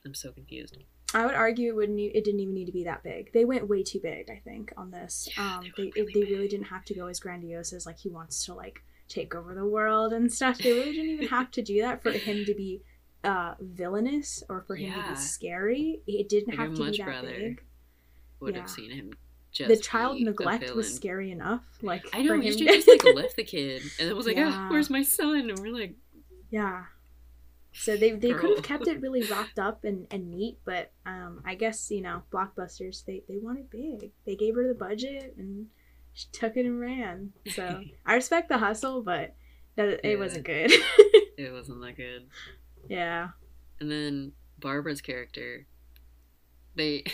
[0.06, 0.76] I'm so confused.
[1.14, 3.32] I would argue it wouldn't it didn't even need to be that big.
[3.32, 5.28] They went way too big I think on this.
[5.36, 7.98] Yeah, um they they really they really didn't have to go as grandiose as like
[7.98, 10.58] he wants to like take over the world and stuff.
[10.58, 12.82] They really didn't even have to do that for him to be
[13.24, 16.00] uh villainous or for him to be scary.
[16.06, 17.62] It didn't Like, have to be that big.
[18.40, 18.60] Would Yeah.
[18.60, 19.12] have seen him
[19.50, 23.36] just the child neglect was scary enough like I know he should just like left
[23.36, 24.52] the kid, and it was like, Yeah.
[24.54, 25.48] ah, where's my son?
[25.48, 25.94] And we're like,
[26.50, 26.84] yeah
[27.72, 31.42] so they they could have kept it really wrapped up and, and neat but um
[31.44, 35.34] i guess you know blockbusters they they want it big they gave her the budget
[35.38, 35.66] and
[36.14, 39.34] she took it and ran so i respect the hustle but
[39.76, 40.16] that it Yeah.
[40.16, 40.72] wasn't good
[41.38, 42.26] it wasn't that good.
[42.88, 43.28] yeah
[43.80, 45.66] And then Barbara's character,
[46.74, 47.04] they.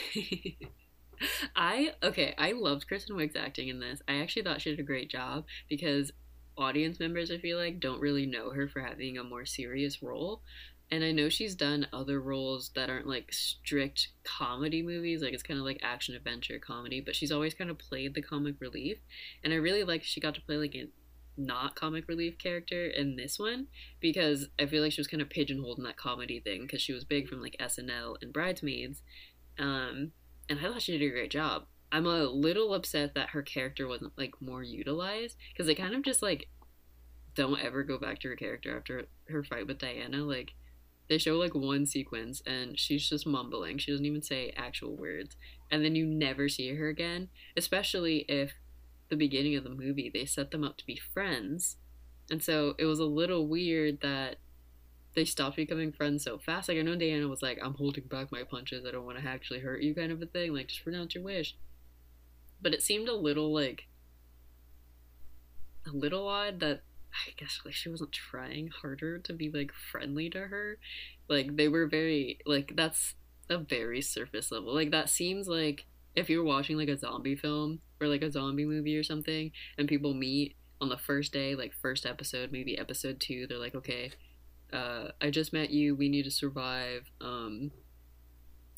[1.54, 2.34] I okay.
[2.38, 4.00] I loved Kristen Wiig's acting in this.
[4.08, 6.10] I actually thought she did a great job because
[6.56, 10.42] audience members, I feel like, don't really know her for having a more serious role,
[10.90, 15.42] And I know she's done other roles that aren't like strict comedy movies, like it's
[15.42, 18.98] kind of like action adventure comedy, but she's always kind of played the comic relief.
[19.42, 20.88] And I really like she got to play like a
[21.36, 23.66] not comic relief character in this one
[24.00, 26.92] because I feel like she was kind of pigeonholed in that comedy thing because she
[26.92, 29.02] was big from like SNL and Bridesmaids.
[29.58, 30.12] Um,
[30.48, 31.66] and I thought she did a great job.
[31.94, 36.02] I'm a little upset that her character wasn't like more utilized because they kind of
[36.02, 36.48] just like
[37.36, 40.24] don't ever go back to her character after her fight with Diana.
[40.24, 40.54] Like
[41.08, 43.78] they show like one sequence and she's just mumbling.
[43.78, 45.36] She doesn't even say actual words.
[45.70, 48.54] And then you never see her again, especially if
[49.08, 51.76] the beginning of the movie they set them up to be friends.
[52.28, 54.38] And so it was a little weird that
[55.14, 56.68] they stopped becoming friends so fast.
[56.68, 58.84] Like I know Diana was like, "I'm holding back my punches.
[58.84, 60.52] I don't want to actually hurt you," kind of a thing.
[60.52, 61.54] Like just pronounce your wish.
[62.64, 63.86] But it seemed a little like
[65.86, 66.80] a little odd that
[67.12, 70.78] I guess like she wasn't trying harder to be like friendly to her.
[71.28, 73.16] Like they were very like that's
[73.50, 74.74] a very surface level.
[74.74, 75.84] Like that seems like
[76.16, 79.86] if you're watching like a zombie film or like a zombie movie or something and
[79.86, 84.10] people meet on the first day, like first episode, maybe episode 2, they're like, "Okay,
[84.72, 85.94] uh I just met you.
[85.94, 87.10] We need to survive.
[87.20, 87.72] Um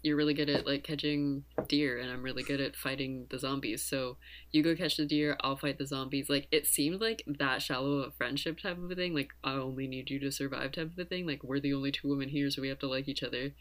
[0.07, 3.83] you're really good at like catching deer and I'm really good at fighting the zombies.
[3.83, 4.17] So
[4.53, 6.31] you go catch the deer, I'll fight the zombies.
[6.31, 9.15] Like it seemed like that shallow of a friendship type of a thing.
[9.15, 11.27] Like I only need you to survive type of a thing.
[11.27, 13.53] Like we're the only two women here, so we have to like each other.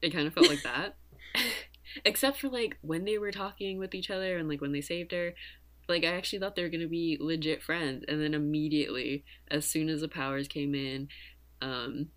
[0.00, 0.96] It kind of felt like that.
[2.04, 5.12] Except for like when they were talking with each other and like when they saved
[5.12, 5.34] her.
[5.88, 9.88] Like I actually thought they were gonna be legit friends, and then immediately, as soon
[9.88, 11.08] as the powers came in,
[11.62, 12.08] um,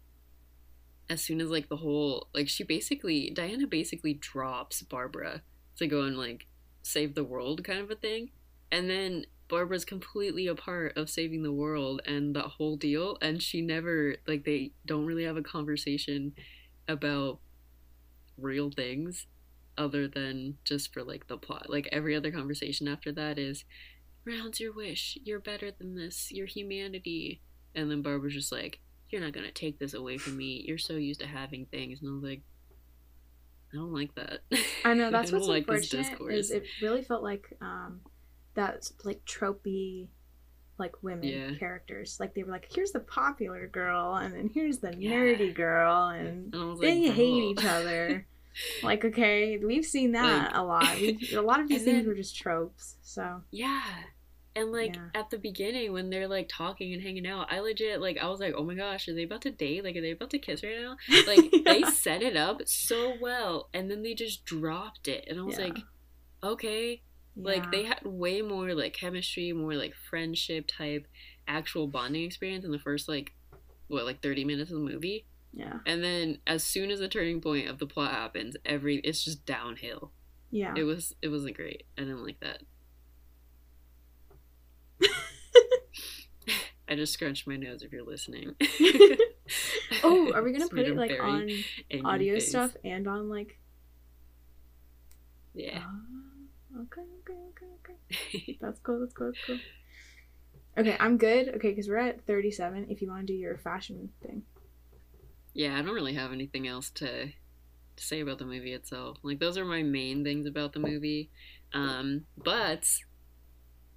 [1.10, 5.42] as soon as like the whole like she basically Diana basically drops Barbara
[5.78, 6.48] to go and like
[6.82, 8.32] save the world kind of a thing.
[8.72, 13.42] And then Barbara's completely a part of saving the world and that whole deal and
[13.42, 16.34] she never like they don't really have a conversation
[16.88, 17.40] about
[18.38, 19.26] real things
[19.78, 21.70] other than just for like the plot.
[21.70, 23.66] Like every other conversation after that is
[24.26, 27.42] rounds your wish, you're better than this, you're humanity.
[27.74, 28.80] And then Barbara's just like,
[29.12, 30.64] you're not gonna take this away from me.
[30.68, 32.42] You're so used to having things, and I was like,
[33.74, 34.40] I don't like that.
[34.86, 38.02] I know that's I what's like unfortunate is it really felt like um,
[38.56, 40.08] that like tropey
[40.80, 41.52] like women yeah.
[41.60, 42.18] characters.
[42.20, 45.54] Like they were like, here's the popular girl, and then here's the nerdy yeah.
[45.54, 48.26] girl, and, and they like, hate each other.
[48.84, 50.96] like okay, we've seen that like, a lot.
[51.00, 52.96] We've, a lot of these things then, were just tropes.
[53.02, 53.84] So yeah,
[54.60, 55.08] and like yeah.
[55.16, 58.42] at the beginning when they're like talking and hanging out, I legit like I was
[58.42, 59.86] like, oh my gosh, are they about to date?
[59.86, 60.98] Like, are they about to kiss right now?
[61.28, 61.74] Like yeah.
[61.74, 65.58] they set it up so well, and then they just dropped it, and I was
[65.58, 65.66] yeah.
[65.66, 65.78] like,
[66.44, 67.02] okay,
[67.38, 71.08] like they had way more like chemistry, more like friendship type,
[71.48, 73.32] actual bonding experience in the first like
[73.88, 75.26] what like thirty minutes of the movie.
[75.54, 75.80] Yeah.
[75.86, 79.46] And then as soon as the turning point of the plot happens, every it's just
[79.46, 80.12] downhill.
[80.52, 80.74] Yeah.
[80.76, 81.84] It was it wasn't great.
[81.98, 82.64] I didn't like that.
[86.90, 88.56] I just scrunched my nose if you're listening.
[90.04, 91.50] oh, are we gonna put it like on
[92.04, 92.50] audio face.
[92.50, 93.60] stuff and on like?
[95.54, 95.84] Yeah.
[96.76, 98.58] Uh, okay, okay, okay, okay.
[98.62, 99.00] that's cool.
[99.02, 99.28] That's cool.
[99.28, 99.60] That's cool.
[100.80, 101.50] Okay, I'm good.
[101.56, 102.88] Okay, because we're at 37.
[102.90, 104.44] If you want to do your fashion thing.
[105.54, 109.18] Yeah, I don't really have anything else to, to say about the movie itself.
[109.24, 111.30] Like those are my main things about the movie.
[111.74, 112.88] Um, but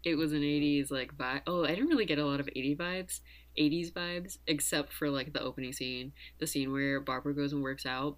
[0.04, 1.42] it was an 80s like vibe.
[1.46, 3.20] Oh, I didn't really get a lot of 80 vibes,
[3.58, 7.86] 80s vibes, except for like the opening scene, the scene where Barbara goes and works
[7.86, 8.16] out,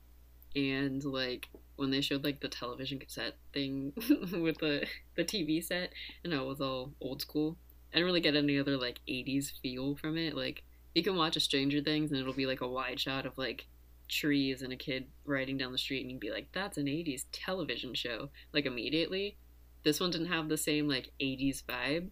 [0.56, 5.92] and like when they showed like the television cassette thing with the the TV set,
[6.22, 7.56] and it was all old school.
[7.92, 10.34] I didn't really get any other like 80s feel from it.
[10.34, 10.64] Like
[10.94, 13.66] you can watch a Stranger Things and it'll be like a wide shot of like
[14.08, 17.24] trees and a kid riding down the street and you'd be like that's an 80s
[17.32, 19.38] television show like immediately
[19.84, 22.08] this one didn't have the same like 80s vibe,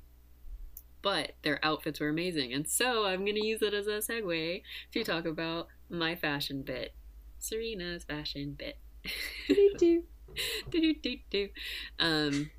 [1.01, 2.53] but their outfits were amazing.
[2.53, 4.63] And so I'm going to use it as a segue
[4.93, 6.95] to talk about my fashion bit.
[7.39, 8.79] Serena's fashion bit.
[9.79, 10.05] do
[10.71, 11.49] do do do
[11.99, 12.51] Um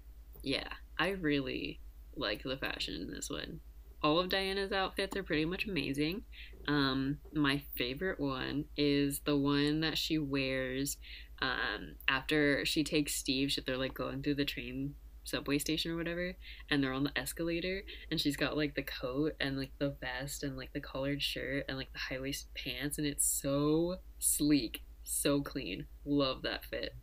[0.44, 0.68] yeah,
[1.00, 1.80] I really
[2.16, 3.62] like the fashion in this one.
[4.02, 6.24] All of Diana's outfits are pretty much amazing.
[6.68, 10.98] Um, my favorite one is the one that she wears
[11.42, 13.58] um, after she takes Steve.
[13.66, 16.34] They're like going through the train subway station or whatever
[16.70, 20.44] and they're on the escalator and she's got like the coat and like the vest
[20.44, 24.82] and like the collared shirt and like the high waist pants and it's so sleek
[25.04, 26.96] so clean love that fit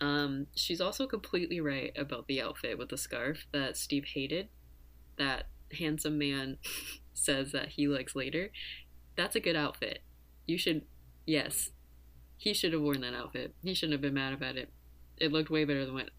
[0.00, 4.48] um she's also completely right about the outfit with the scarf that steve hated
[5.18, 5.44] that
[5.78, 6.56] handsome man
[7.14, 8.50] says that he likes later
[9.16, 10.00] that's a good outfit
[10.46, 10.82] You should.
[11.26, 11.70] Yes,
[12.38, 13.54] he should have worn that outfit.
[13.62, 14.70] He shouldn't have been mad about it.
[15.18, 16.10] It looked way better than what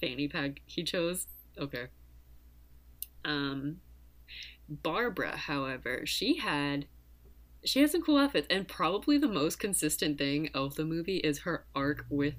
[0.00, 1.26] fanny pack he chose.
[1.58, 1.86] Okay.
[3.24, 3.78] Um,
[4.68, 6.86] Barbara, however, she had
[7.64, 11.40] she has some cool outfits, and probably the most consistent thing of the movie is
[11.40, 12.34] her arc with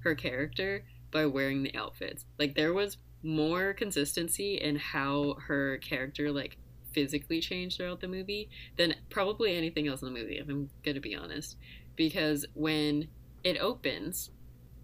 [0.00, 2.24] her character by wearing the outfits.
[2.38, 6.58] Like there was more consistency in how her character like
[6.92, 11.00] physically changed throughout the movie than probably anything else in the movie, if I'm gonna
[11.00, 11.56] be honest.
[11.94, 13.08] Because when
[13.44, 14.30] it opens,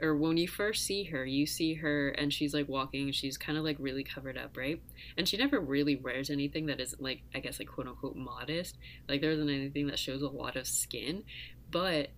[0.01, 3.59] or when you first see her, you see her and she's like walking, she's kind
[3.59, 4.81] of like really covered up, right?
[5.17, 8.79] And she never really wears anything that isn't like, I guess, like quote unquote modest.
[9.09, 11.25] Like there isn't anything that shows a lot of skin,
[11.71, 12.09] but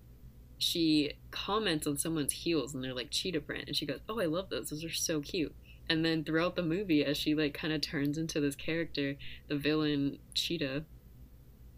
[0.59, 3.65] she comments on someone's heels and they're like cheetah print.
[3.67, 4.71] And she goes, Oh, I love those.
[4.71, 5.55] Those are so cute.
[5.89, 9.17] And then throughout the movie, as she like kind of turns into this character,
[9.49, 10.85] the villain cheetah,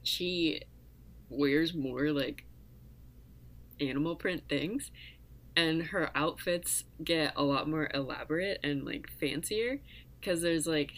[0.03, 0.63] she
[1.31, 2.45] wears more like
[3.81, 4.91] animal print things
[5.57, 9.81] and her outfits get a lot more elaborate and like fancier
[10.21, 10.93] because there's like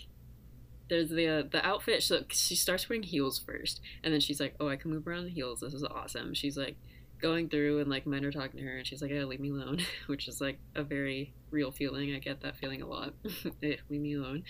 [0.89, 4.55] there's the uh, the outfit so she starts wearing heels first and then she's like
[4.61, 5.61] oh i can move around in heels.
[5.61, 6.35] This is awesome.
[6.35, 6.77] She's like
[7.21, 9.49] going through and like men are talking to her and she's like yeah leave me
[9.49, 12.15] alone which is like a very real feeling.
[12.15, 13.15] I get that feeling a lot.
[13.63, 14.45] Leave me alone.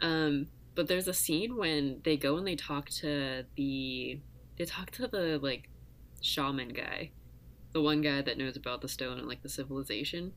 [0.00, 4.20] Um but there's a scene when they go and they talk to the
[4.58, 5.70] they talk to the like
[6.20, 7.10] shaman guy
[7.72, 10.32] the one guy that knows about the stone and like the civilization.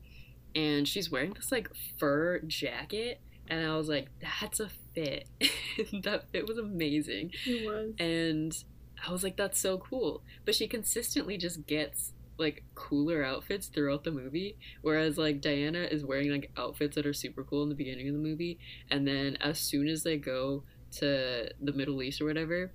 [0.54, 3.20] And she's wearing this like fur jacket.
[3.48, 5.28] And i was like that's a fit.
[6.04, 7.32] That fit was amazing.
[7.46, 7.94] It was.
[7.98, 8.64] and
[9.06, 10.22] i was like that's so cool.
[10.44, 14.56] But she consistently just gets like cooler outfits throughout the movie.
[14.82, 18.14] Whereas like diana is wearing like outfits that are super cool in the beginning of
[18.14, 18.58] the movie.
[18.90, 22.70] And then as soon as they go to the middle east or whatever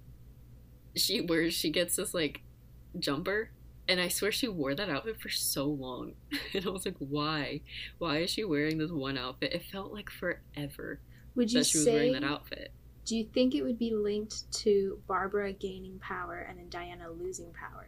[0.95, 2.41] she wears she gets this like
[2.97, 3.51] jumper
[3.87, 6.13] and I swear she wore that outfit for so long.
[6.53, 7.61] And I was like, why?
[7.97, 9.53] Why is she wearing this one outfit?
[9.53, 10.99] It felt like forever
[11.35, 11.93] Would you that she was say?
[11.93, 12.71] wearing that outfit.
[13.05, 17.53] Do you think it would be linked to Barbara gaining power and then Diana losing
[17.53, 17.87] power?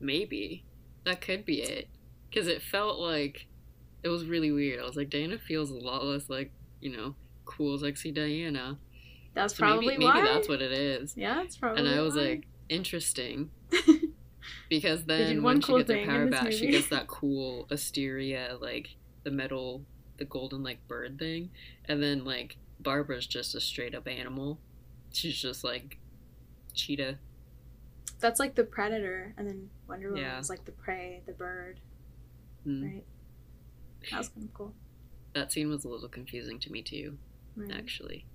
[0.00, 0.64] Maybe.
[1.04, 1.88] That could be it.
[2.28, 3.46] Because it felt like
[4.02, 4.80] it was really weird.
[4.80, 6.50] I was like, Diana feels a lot less like,
[6.80, 7.14] you know,
[7.44, 8.78] cool, sexy Diana.
[9.34, 10.14] That's So probably maybe, why.
[10.14, 11.14] maybe that's what it is.
[11.16, 11.82] Yeah, that's probably.
[11.82, 11.88] Why.
[11.90, 12.22] And I was why.
[12.22, 13.50] like, interesting.
[14.68, 18.88] Because then when she cool gets her power back, she gets that cool Asteria, like
[19.24, 19.84] the metal,
[20.18, 21.50] the golden like bird thing,
[21.86, 24.60] and then like Barbara's just a straight up animal.
[25.12, 25.98] She's just like
[26.72, 27.18] cheetah.
[28.20, 30.36] that's like the predator, and then Wonder Woman Yeah.
[30.38, 31.80] was like the prey, the bird,
[32.66, 32.82] Mm.
[32.82, 33.04] right?
[34.10, 34.74] That was kind of cool.
[35.32, 37.18] That scene was a little confusing to me too,
[37.56, 37.72] Right.
[37.72, 38.26] actually.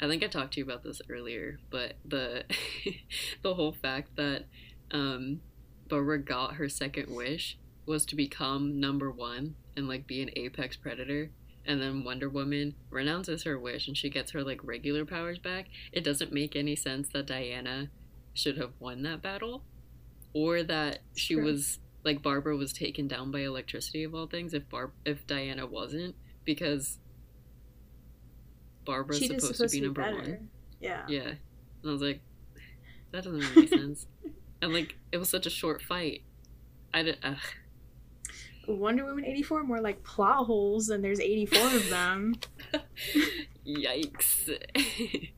[0.00, 2.44] I think I talked to you about this earlier, but the
[3.42, 4.46] the whole fact that
[4.92, 5.40] um,
[5.88, 10.76] Barbara got her second wish was to become number one and like be an apex
[10.76, 11.30] predator,
[11.66, 15.66] and then Wonder Woman renounces her wish and she gets her like regular powers back.
[15.92, 17.90] It doesn't make any sense that Diana
[18.34, 19.62] should have won that battle,
[20.32, 21.44] or that she True.
[21.44, 24.54] was like Barbara was taken down by electricity of all things.
[24.54, 26.14] If Barb if Diana wasn't,
[26.44, 26.98] because
[28.84, 30.48] Barbara's Cheetah's supposed, to be number one.
[30.80, 31.02] Yeah.
[31.08, 31.28] Yeah.
[31.28, 32.20] And I was like,
[33.12, 34.06] that doesn't make any sense.
[34.62, 36.22] And like, it was such a short fight.
[36.94, 37.18] I did.
[37.22, 37.36] Ugh.
[38.68, 42.34] Wonder Woman 84 more like plot holes and there's 84 of them.
[43.66, 44.50] Yikes.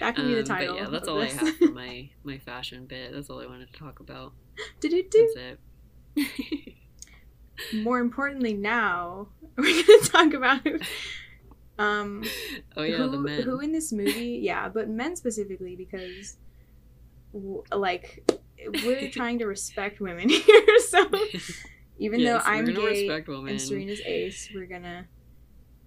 [0.00, 0.76] That can be the Um, title.
[0.76, 1.36] Yeah, that's all this.
[1.36, 3.12] I have for my my fashion bit.
[3.12, 4.32] That's all I wanted to talk about.
[4.80, 5.34] Do-do-do.
[5.36, 5.58] That's
[6.16, 6.74] it.
[7.74, 10.66] More importantly, now we're gonna talk about
[11.78, 12.24] um
[12.78, 13.42] oh yeah, who the men.
[13.42, 14.40] who in this movie.
[14.42, 16.38] Yeah, but men specifically because
[17.70, 18.24] like
[18.84, 20.78] we're trying to respect women here.
[20.88, 21.04] So
[21.98, 25.06] even Yes, though I'm gay and Serena's ace, we're gonna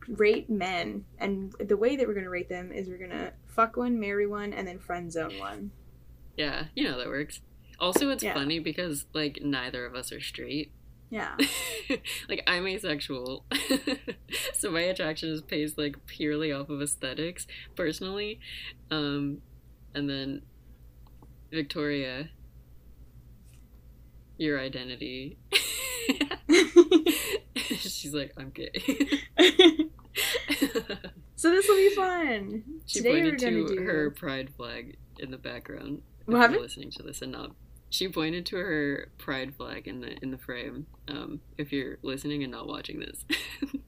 [0.07, 3.99] rate men, and the way that we're gonna rate them is we're gonna fuck one,
[3.99, 5.71] marry one, and then friend zone one.
[6.37, 7.41] Yeah, you know that works.
[7.79, 8.33] Also, it's Yeah.
[8.33, 10.71] funny because like neither of us are straight.
[11.09, 11.35] Yeah.
[12.29, 13.45] like I'm asexual,
[14.53, 18.39] so my attraction is based like purely off of aesthetics, personally.
[18.89, 19.41] Um,
[19.93, 20.41] and then
[21.51, 22.29] Victoria,
[24.41, 25.37] your identity.
[27.65, 28.71] She's like, I'm gay.
[31.35, 32.63] so this will be fun.
[32.85, 36.01] she Today pointed gonna do her pride flag in the background.
[36.25, 36.61] What happened?
[36.61, 37.51] listening to this and not.
[37.89, 40.87] She pointed to her pride flag in the in the frame.
[41.07, 43.23] Um, if you're listening and not watching this,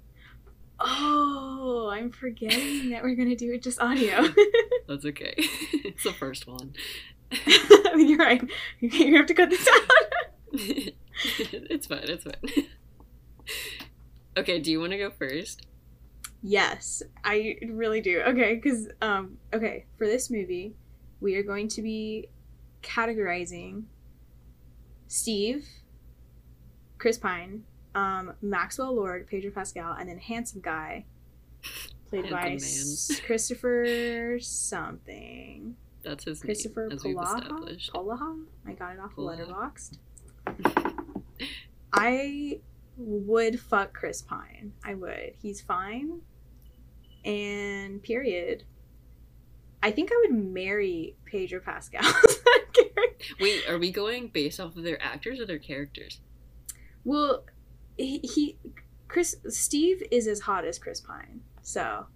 [0.79, 4.27] Oh, I'm forgetting that we're gonna do it just audio.
[4.87, 5.33] that's okay.
[5.37, 6.73] it's the first one.
[7.95, 8.43] You're right.
[8.79, 9.81] You have to cut this out.
[11.51, 12.03] it's fine.
[12.03, 12.67] It's fine.
[14.37, 15.65] okay, do you want to go first?
[16.43, 18.21] Yes, I really do.
[18.21, 20.75] Okay, because um, okay, for this movie,
[21.21, 22.27] we are going to be
[22.83, 23.83] categorizing
[25.07, 25.65] Steve,
[26.97, 27.63] Chris Pine,
[27.95, 31.05] um, Maxwell Lord, Pedro Pascal, and then handsome guy,
[32.09, 35.75] played by Kristoffer something.
[36.03, 37.89] That's his Kristoffer name, Polaha.
[37.91, 38.43] Polaha.
[38.67, 39.47] I got it off of Polaha.
[39.47, 39.97] Letterboxd.
[41.93, 42.59] I
[42.97, 44.73] would fuck Chris Pine.
[44.83, 45.33] I would.
[45.41, 46.21] He's fine.
[47.25, 48.63] And period.
[49.81, 52.01] I think I would marry Pedro Pascal.
[53.39, 56.19] Wait, are we going based off of their actors or their characters?
[57.03, 57.43] well,
[57.97, 58.57] he, he
[59.07, 61.41] Chris Steve is as hot as Chris Pine.
[61.61, 62.07] So,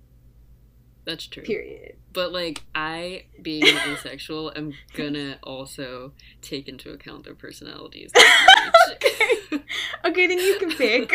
[1.08, 1.42] That's true.
[1.42, 1.96] period.
[2.14, 8.12] But like I, being asexual, am gonna also take into account their personalities.
[8.92, 9.64] okay.
[10.06, 11.12] okay, then you can pick.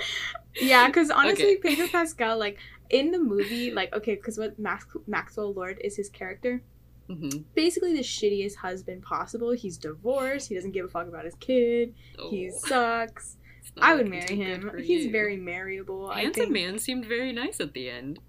[0.62, 1.74] yeah, because honestly, Okay.
[1.74, 2.58] Pedro Pascal, like
[2.90, 6.62] in the movie, like okay, because what Max- Maxwell Lord is his character,
[7.08, 9.50] hmm basically the shittiest husband possible.
[9.50, 10.48] He's divorced.
[10.48, 11.92] He doesn't give a fuck about his kid.
[12.18, 13.36] Oh, He sucks.
[13.80, 14.70] I would marry him.
[14.78, 15.10] He's you.
[15.10, 16.08] very marryable.
[16.08, 18.20] I Handsome man seemed very nice at the end.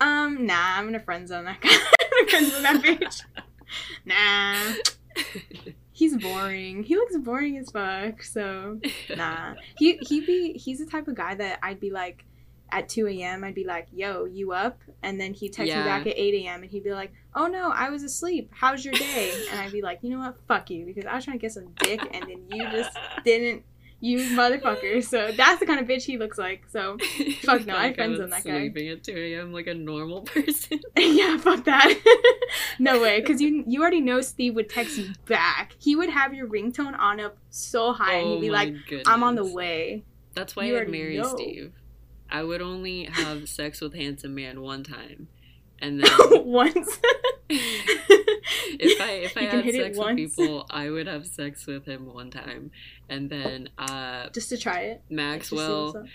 [0.00, 1.70] Um, nah, I'm gonna friend zone that guy.
[1.70, 3.20] I'm gonna friend zone that bitch.
[4.04, 4.74] Nah,
[5.92, 6.82] he's boring.
[6.84, 8.22] He looks boring as fuck.
[8.22, 8.78] So
[9.16, 12.24] nah, he he be he's the type of guy that I'd be like.
[12.72, 14.80] At 2 a.m., I'd be like, yo, you up?
[15.00, 15.82] And then he'd text Yeah.
[15.84, 16.62] me back at 8 a.m.
[16.62, 18.50] and he'd be like, oh no, I was asleep.
[18.52, 19.32] How's your day?
[19.52, 20.38] And I'd be like, you know what?
[20.48, 20.84] Fuck you.
[20.84, 22.90] Because I was trying to get some dick and then you just
[23.24, 23.62] didn't,
[24.04, 25.02] you motherfucker.
[25.02, 26.64] So that's the kind of bitch he looks like.
[26.68, 26.98] So
[27.42, 28.58] Fuck no, I Like friend was zone that guy.
[28.58, 29.52] Sleeping at 2 a.m.
[29.52, 30.80] like a normal person.
[30.98, 31.94] yeah, fuck that.
[32.78, 35.74] no way, because you you already know Steve would text you back.
[35.78, 38.64] He would have your ringtone on up so high, and oh he'd be oh my
[38.64, 41.34] like, "I'm on the way." That's why You I'd marry know.
[41.34, 41.72] Steve.
[42.30, 45.28] I would only have sex with handsome man one time,
[45.80, 46.10] and then
[46.44, 46.98] Once.
[47.48, 52.12] if I if I You had sex with people, I would have sex with him
[52.12, 52.70] one time,
[53.08, 55.02] and then uh, just to try it.
[55.10, 56.06] Maxwell.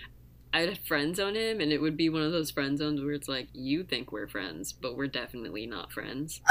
[0.51, 3.28] I'd friend zone him, and it would be one of those friend zones where it's
[3.28, 6.41] like you think we're friends, but we're definitely not friends.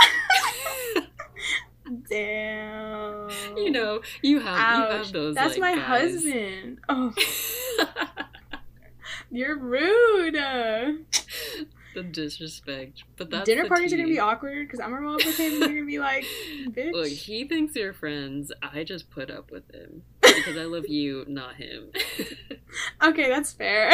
[2.09, 3.29] Damn.
[3.57, 5.35] you know, you have you have those.
[5.35, 6.15] That's like, my guys.
[6.15, 6.79] husband.
[6.89, 7.13] Oh,
[9.33, 10.37] you're rude.
[11.99, 15.25] The disrespect, but that's dinner parties are gonna be awkward because I'm gonna roll up
[15.25, 15.55] with him.
[15.55, 16.25] and You're gonna be like,
[16.69, 16.93] bitch.
[16.93, 18.53] Look, he thinks you're friends.
[18.63, 21.91] I just put up with him because I love you, not him.
[23.03, 23.93] okay, that's fair.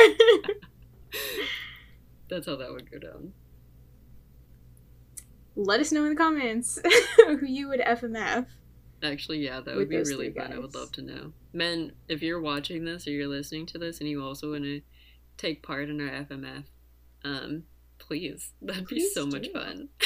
[2.28, 3.32] That's how that would go down.
[5.56, 6.78] Let us know in the comments
[7.26, 8.44] who you would FMF.
[9.02, 10.52] Actually, yeah, that would be really fun.
[10.52, 11.32] I would love to know.
[11.54, 14.82] Men, if you're watching this or you're listening to this and you also want to
[15.38, 16.64] take part in our FMF,
[17.24, 17.64] um,
[17.98, 18.52] please.
[18.62, 19.88] That'd be Please so much fun.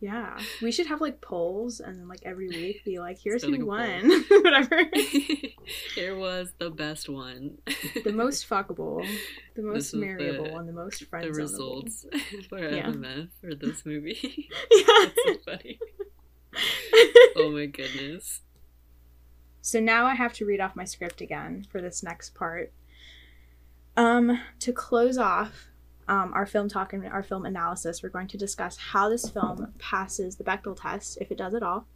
[0.00, 3.64] Yeah, we should have like polls and then like every week be like, here's who
[3.64, 4.80] won, whatever.
[5.94, 7.58] Here was the best one.
[8.02, 9.06] the most fuckable,
[9.54, 9.98] the most is the-
[10.56, 12.04] and the most the results
[12.48, 12.88] for Yeah.
[12.90, 14.48] FMF for this movie.
[14.72, 14.84] Yeah.
[15.04, 15.78] That's so funny.
[17.36, 18.40] Oh my goodness.
[19.60, 22.72] So now I have to read off my script again for this next part.
[23.96, 25.68] Um, to close off
[26.12, 29.72] um, our film talk and our film analysis, we're going to discuss how this film
[29.78, 31.86] passes the Bechdel test, if it does at all.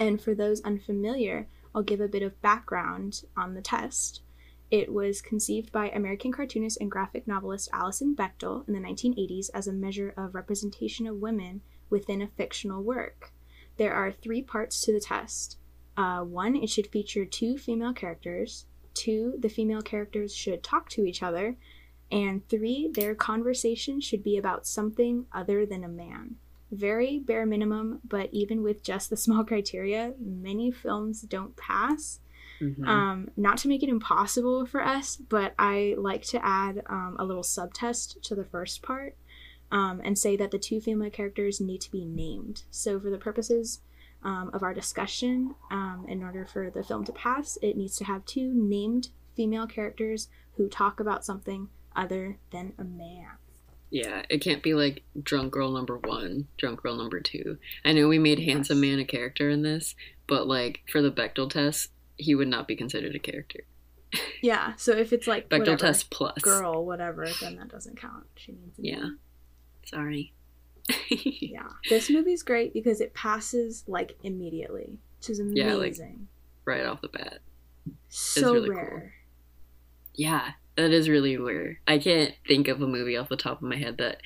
[0.00, 4.22] And for those unfamiliar, I'll give a bit of background on the test.
[4.70, 9.68] It was conceived by American cartoonist and graphic novelist Alison Bechdel in the 1980s as
[9.68, 11.60] a measure of representation of women
[11.90, 13.30] within a fictional work.
[13.76, 15.58] There are three parts to the test.
[15.98, 18.64] Uh, one, it should feature two female characters.
[18.94, 21.56] Two, the female characters should talk to each other.
[22.12, 26.36] And three, their conversation should be about something other than a man.
[26.70, 32.20] Very bare minimum, but even with just the small criteria, many films don't pass.
[32.60, 32.86] Mhm.
[32.86, 37.24] Um, not to make it impossible for us, but I like to add um, a
[37.24, 39.16] little subtest to the first part
[39.72, 42.64] um, and say that the two female characters need to be named.
[42.70, 43.80] So, for the purposes
[44.22, 48.04] um, of our discussion, um, in order for the film to pass, it needs to
[48.04, 53.26] have two named female characters who talk about something other than a man.
[53.90, 57.58] Yeah, it can't be like drunk girl number one, drunk girl number two.
[57.84, 59.94] I know we made handsome man a character in this,
[60.26, 63.60] but like for the Bechdel test, he would not be considered a character.
[64.42, 66.38] Yeah, so if it's like Bechdel whatever, test plus.
[66.42, 68.26] girl, whatever, then that doesn't count.
[68.36, 68.96] She needs a Yeah.
[69.00, 69.18] name.
[69.84, 70.32] Sorry.
[71.08, 75.56] yeah, this movie's great because it passes like immediately, which is amazing.
[75.56, 75.96] Yeah, like,
[76.64, 77.38] right off the bat.
[78.08, 78.90] So really rare.
[79.00, 79.08] Cool.
[80.14, 81.80] Yeah, that is really rare.
[81.86, 84.18] I can't think of a movie off the top of my head that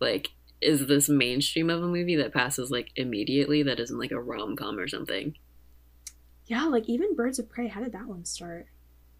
[0.00, 0.30] like
[0.60, 4.56] is this mainstream of a movie that passes like immediately that isn't like a rom
[4.56, 5.34] com or something.
[6.46, 7.68] Yeah, like even Birds of Prey.
[7.68, 8.66] How did that one start?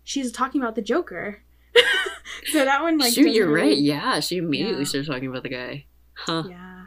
[0.05, 1.43] She's talking about the Joker.
[2.47, 3.77] so that one like Shoot, you're right.
[3.77, 4.89] Yeah, she immediately yeah.
[4.89, 5.87] starts talking about the guy.
[6.15, 6.45] Huh.
[6.49, 6.87] Yeah.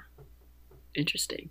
[0.95, 1.49] Interesting.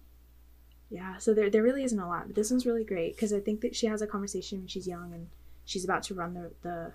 [0.91, 3.41] Yeah, so there there really isn't a lot, but this one's really great because I
[3.41, 5.29] think that she has a conversation when she's young and
[5.65, 6.93] she's about to run the the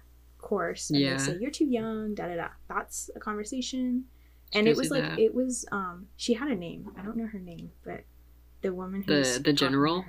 [0.47, 1.17] course and yeah.
[1.17, 2.47] they say you're too young, da da da.
[2.69, 4.05] That's a conversation.
[4.53, 5.19] And it was like that.
[5.19, 6.89] it was um she had a name.
[6.97, 8.03] I don't know her name but
[8.61, 10.05] the woman who the the general?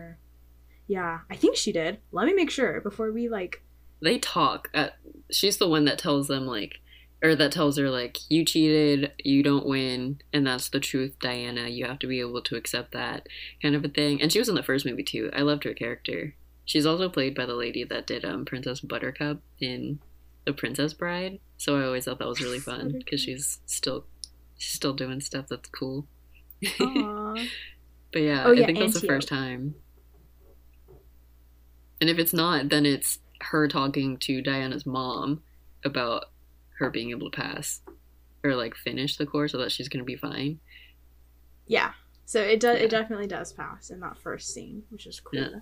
[0.87, 1.99] yeah i think she did.
[2.13, 3.63] Let me make sure before we like
[4.01, 4.95] they talk at,
[5.31, 6.77] she's the one that tells them like
[7.23, 11.69] or that tells her like you cheated you don't win and that's the truth diana.
[11.69, 13.27] You have to be able to accept that
[13.61, 14.23] kind of a thing.
[14.23, 15.31] And she was in the first movie too.
[15.35, 16.35] I loved her character.
[16.65, 19.99] She's also played by the lady that did um princess buttercup in
[20.49, 24.07] the princess bride so i always thought that was really fun because she's still
[24.59, 26.07] she's still doing stuff that's cool.
[26.61, 26.69] but
[28.23, 29.77] yeah, oh, yeah, I think that's the first time.
[32.01, 35.43] And if it's not, then it's her talking to Diana's mom
[35.85, 36.27] about
[36.79, 37.81] her being able to pass
[38.45, 40.59] or like finish the course so that she's going to be fine.
[41.67, 41.93] Yeah.
[42.25, 42.85] So it does yeah.
[42.85, 45.41] it definitely does pass in that first scene, which is cool.
[45.41, 45.61] Yeah.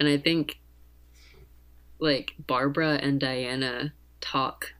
[0.00, 0.58] And I think
[1.98, 4.74] like Barbara and Diana talk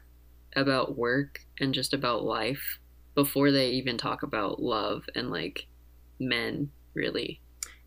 [0.55, 2.79] about work and just about life
[3.15, 5.67] before they even talk about love and like
[6.19, 7.41] men really.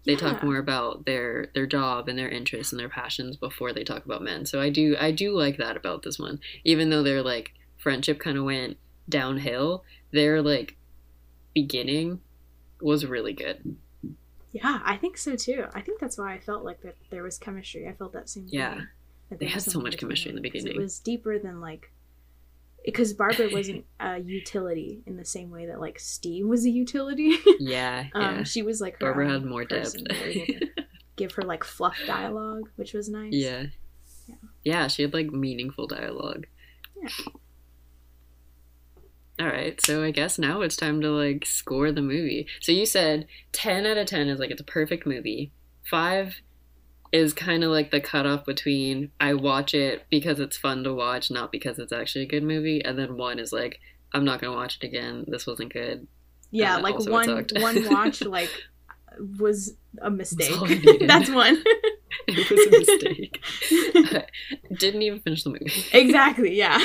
[0.05, 0.19] They yeah.
[0.19, 4.05] talk more about their their job and their interests and their passions before they talk
[4.05, 4.45] about men.
[4.45, 6.39] So i do i do like that about this one.
[6.63, 8.77] Even though their like friendship kind of went
[9.07, 10.77] downhill their like
[11.53, 12.21] beginning
[12.81, 13.75] was really good.
[14.51, 15.65] Yeah i think so too.
[15.73, 17.87] I think that's why i felt like that there was chemistry.
[17.87, 18.81] I felt that same yeah
[19.37, 21.91] they had so much chemistry in the beginning it was deeper than like
[22.85, 27.37] because Barbara wasn't a utility in the same way that like Steve was a utility.
[27.59, 28.43] yeah, um, yeah.
[28.43, 29.95] She was like Barbara had more depth.
[31.15, 33.33] give her like fluff dialogue, which was nice.
[33.33, 33.65] Yeah.
[34.27, 34.87] yeah, yeah.
[34.87, 36.47] She had like meaningful dialogue.
[37.01, 37.09] Yeah.
[39.39, 42.45] All right, so I guess now it's time to like score the movie.
[42.59, 45.51] So you said ten out of ten is like it's a perfect movie.
[45.83, 46.41] Five
[47.11, 51.31] is kind of like the cutoff between I watch it because it's fun to watch,
[51.31, 53.79] not because it's actually a good movie, and then one is like
[54.13, 55.25] I'm not gonna watch it again.
[55.27, 56.07] This wasn't good.
[56.51, 58.51] Yeah, like one one watch like
[59.39, 60.99] was a mistake.
[61.07, 61.63] That's one.
[62.27, 63.43] it was a mistake.
[64.77, 65.71] didn't even finish the movie.
[65.93, 66.55] exactly.
[66.55, 66.77] Yeah.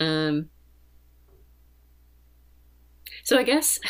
[0.00, 0.50] um.
[3.24, 3.80] So I guess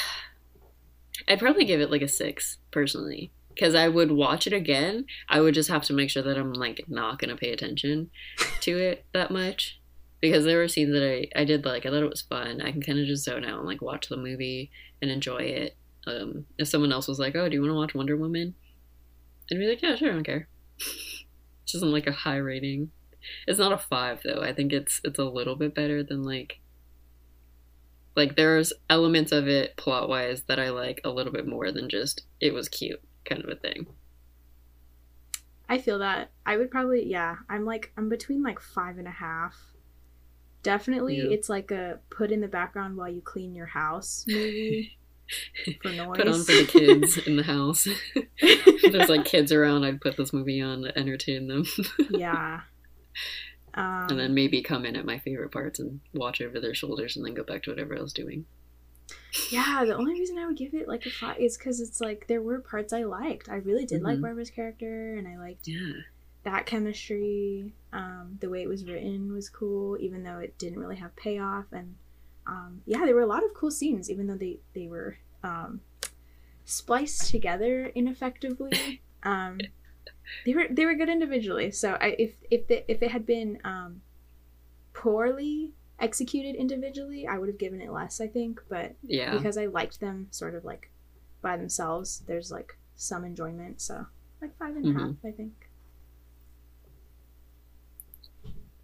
[1.28, 5.07] I'd probably give it like a six personally because I would watch it again.
[5.29, 8.11] I would just have to make sure that I'm like not gonna pay attention
[8.61, 9.81] to it that much
[10.21, 11.85] because there were scenes that I I did like.
[11.85, 12.61] I thought it was fun.
[12.61, 14.71] I can kind of just zone out and like watch the movie
[15.03, 15.77] and enjoy it.
[16.07, 18.55] Um, if someone else was like, "Oh, do you want to watch Wonder Woman?"
[19.51, 20.49] I'd be like, "Yeah, sure, I don't care."
[20.79, 22.93] Which isn't like a high rating.
[23.47, 24.41] It's not a five though.
[24.41, 26.61] I think it's it's a little bit better than like
[28.15, 31.89] like there's elements of it plot wise that I like a little bit more than
[31.89, 33.87] just it was cute kind of a thing.
[35.68, 36.31] I feel that.
[36.47, 37.37] I would probably yeah.
[37.49, 39.57] I'm like I'm between like five and a half.
[40.62, 41.31] Definitely, yeah.
[41.31, 44.99] it's like a put in the background while you clean your house movie.
[45.83, 46.16] for noise.
[46.16, 47.87] Put on for the kids in the house.
[48.39, 51.64] if there's like kids around, I'd put this movie on to entertain them.
[52.11, 52.61] yeah.
[53.74, 57.16] Um, and then maybe come in at my favorite parts and watch over their shoulders
[57.16, 58.47] and then go back to whatever I was doing.
[59.51, 62.27] Yeah, the only reason I would give it like a five is because it's like
[62.27, 63.49] there were parts I liked.
[63.49, 64.07] I really did mm-hmm.
[64.07, 65.93] like Barbara's character, and I liked yeah.
[66.45, 67.73] that chemistry.
[67.93, 71.67] Um, the way it was written was cool, even though it didn't really have payoff.
[71.73, 71.95] And
[72.47, 75.81] um, yeah, there were a lot of cool scenes, even though they they were um,
[76.65, 79.03] spliced together ineffectively.
[79.25, 79.59] Um,
[80.47, 81.71] they were they were good individually.
[81.73, 84.03] So I, if if the, if it had been um,
[84.93, 88.61] poorly executed individually, I would have given it less, I think.
[88.69, 90.91] But yeah, because I liked them sort of like
[91.43, 93.81] by themselves, there's like some enjoyment.
[93.81, 94.07] So
[94.41, 94.99] like five and mm-hmm.
[94.99, 95.53] half, I think.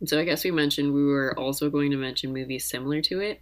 [0.07, 3.41] So I guess we mentioned we were also going to mention movies similar to it.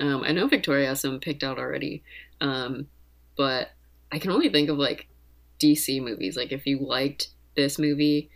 [0.00, 2.02] Um, I know Victoria has some picked out already,
[2.40, 2.88] um,
[3.36, 3.70] but
[4.10, 5.08] I can only think of like
[5.60, 6.36] DC movies.
[6.36, 8.30] Like if you liked this movie,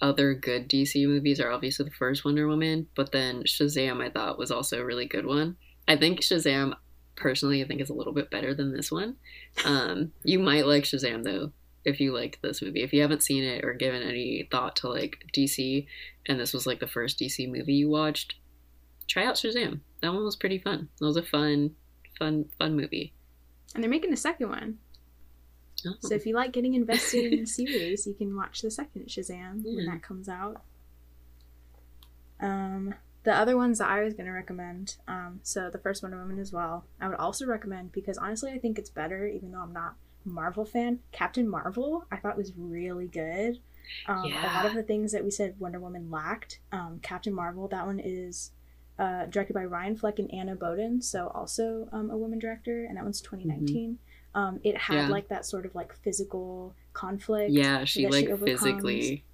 [0.00, 4.38] other good DC movies are obviously the first Wonder Woman, but then Shazam I thought
[4.38, 5.56] was also a really good one.
[5.86, 6.74] I think Shazam
[7.16, 9.16] personally I think is a little bit better than this one.
[9.64, 11.52] Um, you might like Shazam though
[11.84, 12.82] if you liked this movie.
[12.82, 15.86] If you haven't seen it or given any thought to like DC,
[16.26, 18.34] and this was like the first DC movie you watched,
[19.08, 19.80] try out Shazam.
[20.02, 20.88] That one was pretty fun.
[21.00, 21.74] That was a fun,
[22.18, 23.12] fun, fun movie.
[23.74, 24.78] And they're making a second one.
[25.86, 25.94] Oh.
[26.00, 29.76] So if you like getting invested in series, you can watch the second Shazam yeah.
[29.76, 30.62] when that comes out.
[32.40, 36.18] Um, the other ones that I was going to recommend, um, so the first Wonder
[36.18, 39.60] Woman as well, I would also recommend because honestly I think it's better, even though
[39.60, 41.00] I'm not a Marvel fan.
[41.12, 43.58] Captain Marvel I thought was really good.
[44.06, 44.42] Um, yeah.
[44.42, 47.86] A lot of the things that we said Wonder Woman lacked, um, Captain Marvel, that
[47.86, 48.52] one is
[48.98, 52.96] uh, directed by Ryan Fleck and Anna Boden, so also um, a woman director, and
[52.96, 53.92] that one's 2019.
[53.92, 53.92] Mm-hmm.
[54.34, 55.08] Um, it had yeah.
[55.08, 57.50] like that sort of like physical conflict.
[57.50, 59.24] Yeah, she like she physically.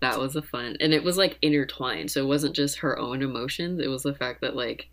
[0.00, 3.20] That was a fun, and it was like intertwined, so it wasn't just her own
[3.20, 3.80] emotions.
[3.80, 4.88] It was the fact that like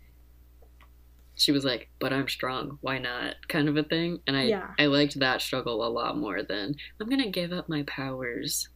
[1.36, 2.78] she was like, "But I'm strong.
[2.80, 4.70] Why not?" kind of a thing, and I yeah.
[4.78, 8.68] I liked that struggle a lot more than I'm gonna give up my powers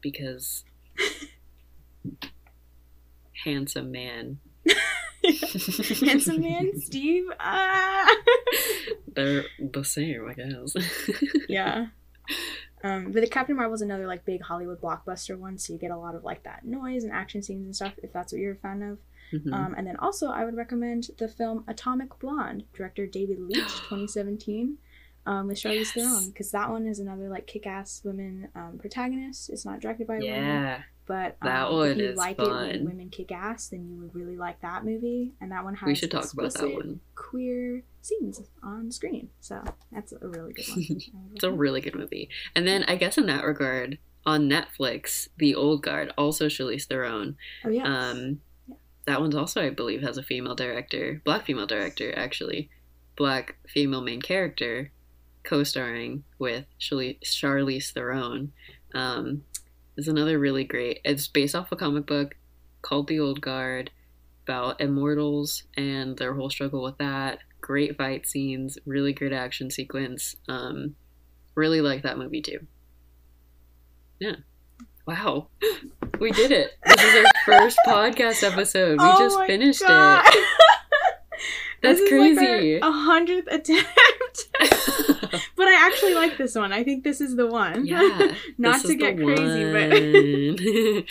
[0.00, 0.64] because
[3.44, 4.38] handsome man.
[5.24, 7.24] handsome man, Steve.
[7.38, 8.06] Uh...
[9.14, 10.74] They're the same, I guess.
[11.48, 11.86] yeah.
[12.82, 15.90] Um, but the Captain Marvel is another like big Hollywood blockbuster one, so you get
[15.90, 18.52] a lot of like that noise and action scenes and stuff if that's what you're
[18.52, 18.98] a fan of.
[19.32, 19.54] Mm-hmm.
[19.54, 23.58] Um, and then also I would recommend the film Atomic Blonde, director David Leitch,
[23.88, 24.78] 2017,
[25.26, 25.92] um, with Charlize yes.
[25.92, 29.50] Theron, because that one is another like kick-ass women um, protagonist.
[29.50, 30.36] It's not directed by a yeah.
[30.36, 32.66] woman, but um, that one if you like fun.
[32.66, 35.32] it when women kick ass, then you would really like that movie.
[35.40, 37.00] And that one has we should talk about that one.
[37.16, 41.00] Queer scenes on screen, so that's a really good one.
[41.34, 42.28] it's a really good movie.
[42.54, 47.36] And then I guess in that regard, on Netflix, The Old Guard, also Charlize Theron.
[47.64, 47.82] Oh yeah.
[47.82, 48.38] Um,
[48.68, 48.76] yeah.
[49.06, 52.70] that one's also, I believe, has a female director, black female director actually,
[53.16, 54.92] black female main character,
[55.42, 58.52] co-starring with Charlize Theron.
[58.94, 59.42] Um,
[60.00, 61.00] is another really great.
[61.04, 62.34] It's based off a comic book
[62.80, 63.90] called The Old Guard
[64.46, 67.40] about immortals and their whole struggle with that.
[67.60, 70.34] Great fight scenes, really great action sequence.
[70.48, 70.96] Um,
[71.54, 72.66] really like that movie too.
[74.18, 74.36] Yeah.
[75.06, 75.48] Wow.
[76.18, 76.72] We did it.
[76.84, 78.98] This is our first podcast episode.
[79.00, 80.22] We oh just finished God.
[80.26, 80.48] it.
[81.82, 82.74] That's crazy.
[82.74, 84.50] a hundredth attempt.
[85.56, 86.72] but I actually like this one.
[86.72, 87.86] I think this is the one.
[87.86, 88.34] Yeah.
[88.58, 91.04] Not to get crazy, but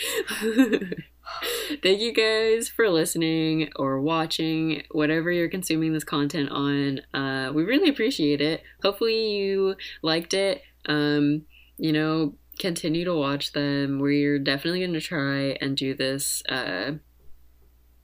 [1.82, 7.00] Thank you guys for listening or watching, whatever you're consuming this content on.
[7.14, 8.62] Uh, we really appreciate it.
[8.82, 10.62] Hopefully, you liked it.
[10.86, 11.42] Um,
[11.78, 14.00] you know, continue to watch them.
[14.00, 16.42] We're definitely going to try and do this.
[16.48, 16.92] Uh,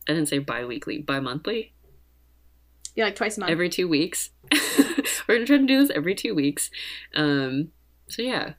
[0.09, 1.75] I didn't say bi weekly, bi monthly.
[2.95, 3.53] Yeah, like twice a month.
[3.53, 4.31] Every two weeks.
[5.29, 6.71] We're gonna try to do this every two weeks.
[7.15, 7.73] Um,
[8.09, 8.55] so yeah,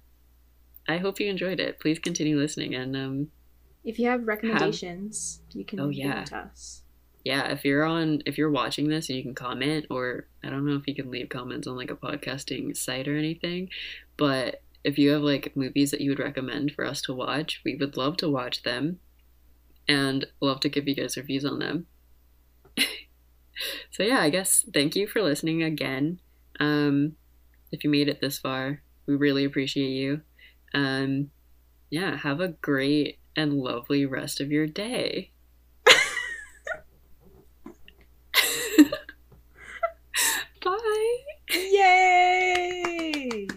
[0.88, 1.80] I hope you enjoyed it.
[1.80, 3.28] Please continue listening, and um,
[3.84, 5.56] if you have recommendations, have...
[5.56, 6.84] you can oh yeah to us.
[7.24, 10.66] Yeah, if you're on, if you're watching this, and you can comment, or I don't
[10.66, 13.70] know if you can leave comments on like a podcasting site or anything,
[14.16, 17.76] but if you have like movies that you would recommend for us to watch, we
[17.76, 19.00] would love to watch them,
[19.88, 21.88] and love to give you guys reviews on them.
[23.91, 26.20] so yeah, I guess thank you for listening again.
[26.60, 27.16] Um,
[27.72, 30.22] if you made it this far, we really appreciate you.
[30.74, 31.32] Um,
[31.89, 35.32] yeah, have a great and lovely rest of your day.
[40.64, 41.18] Bye.
[41.53, 43.47] Yay!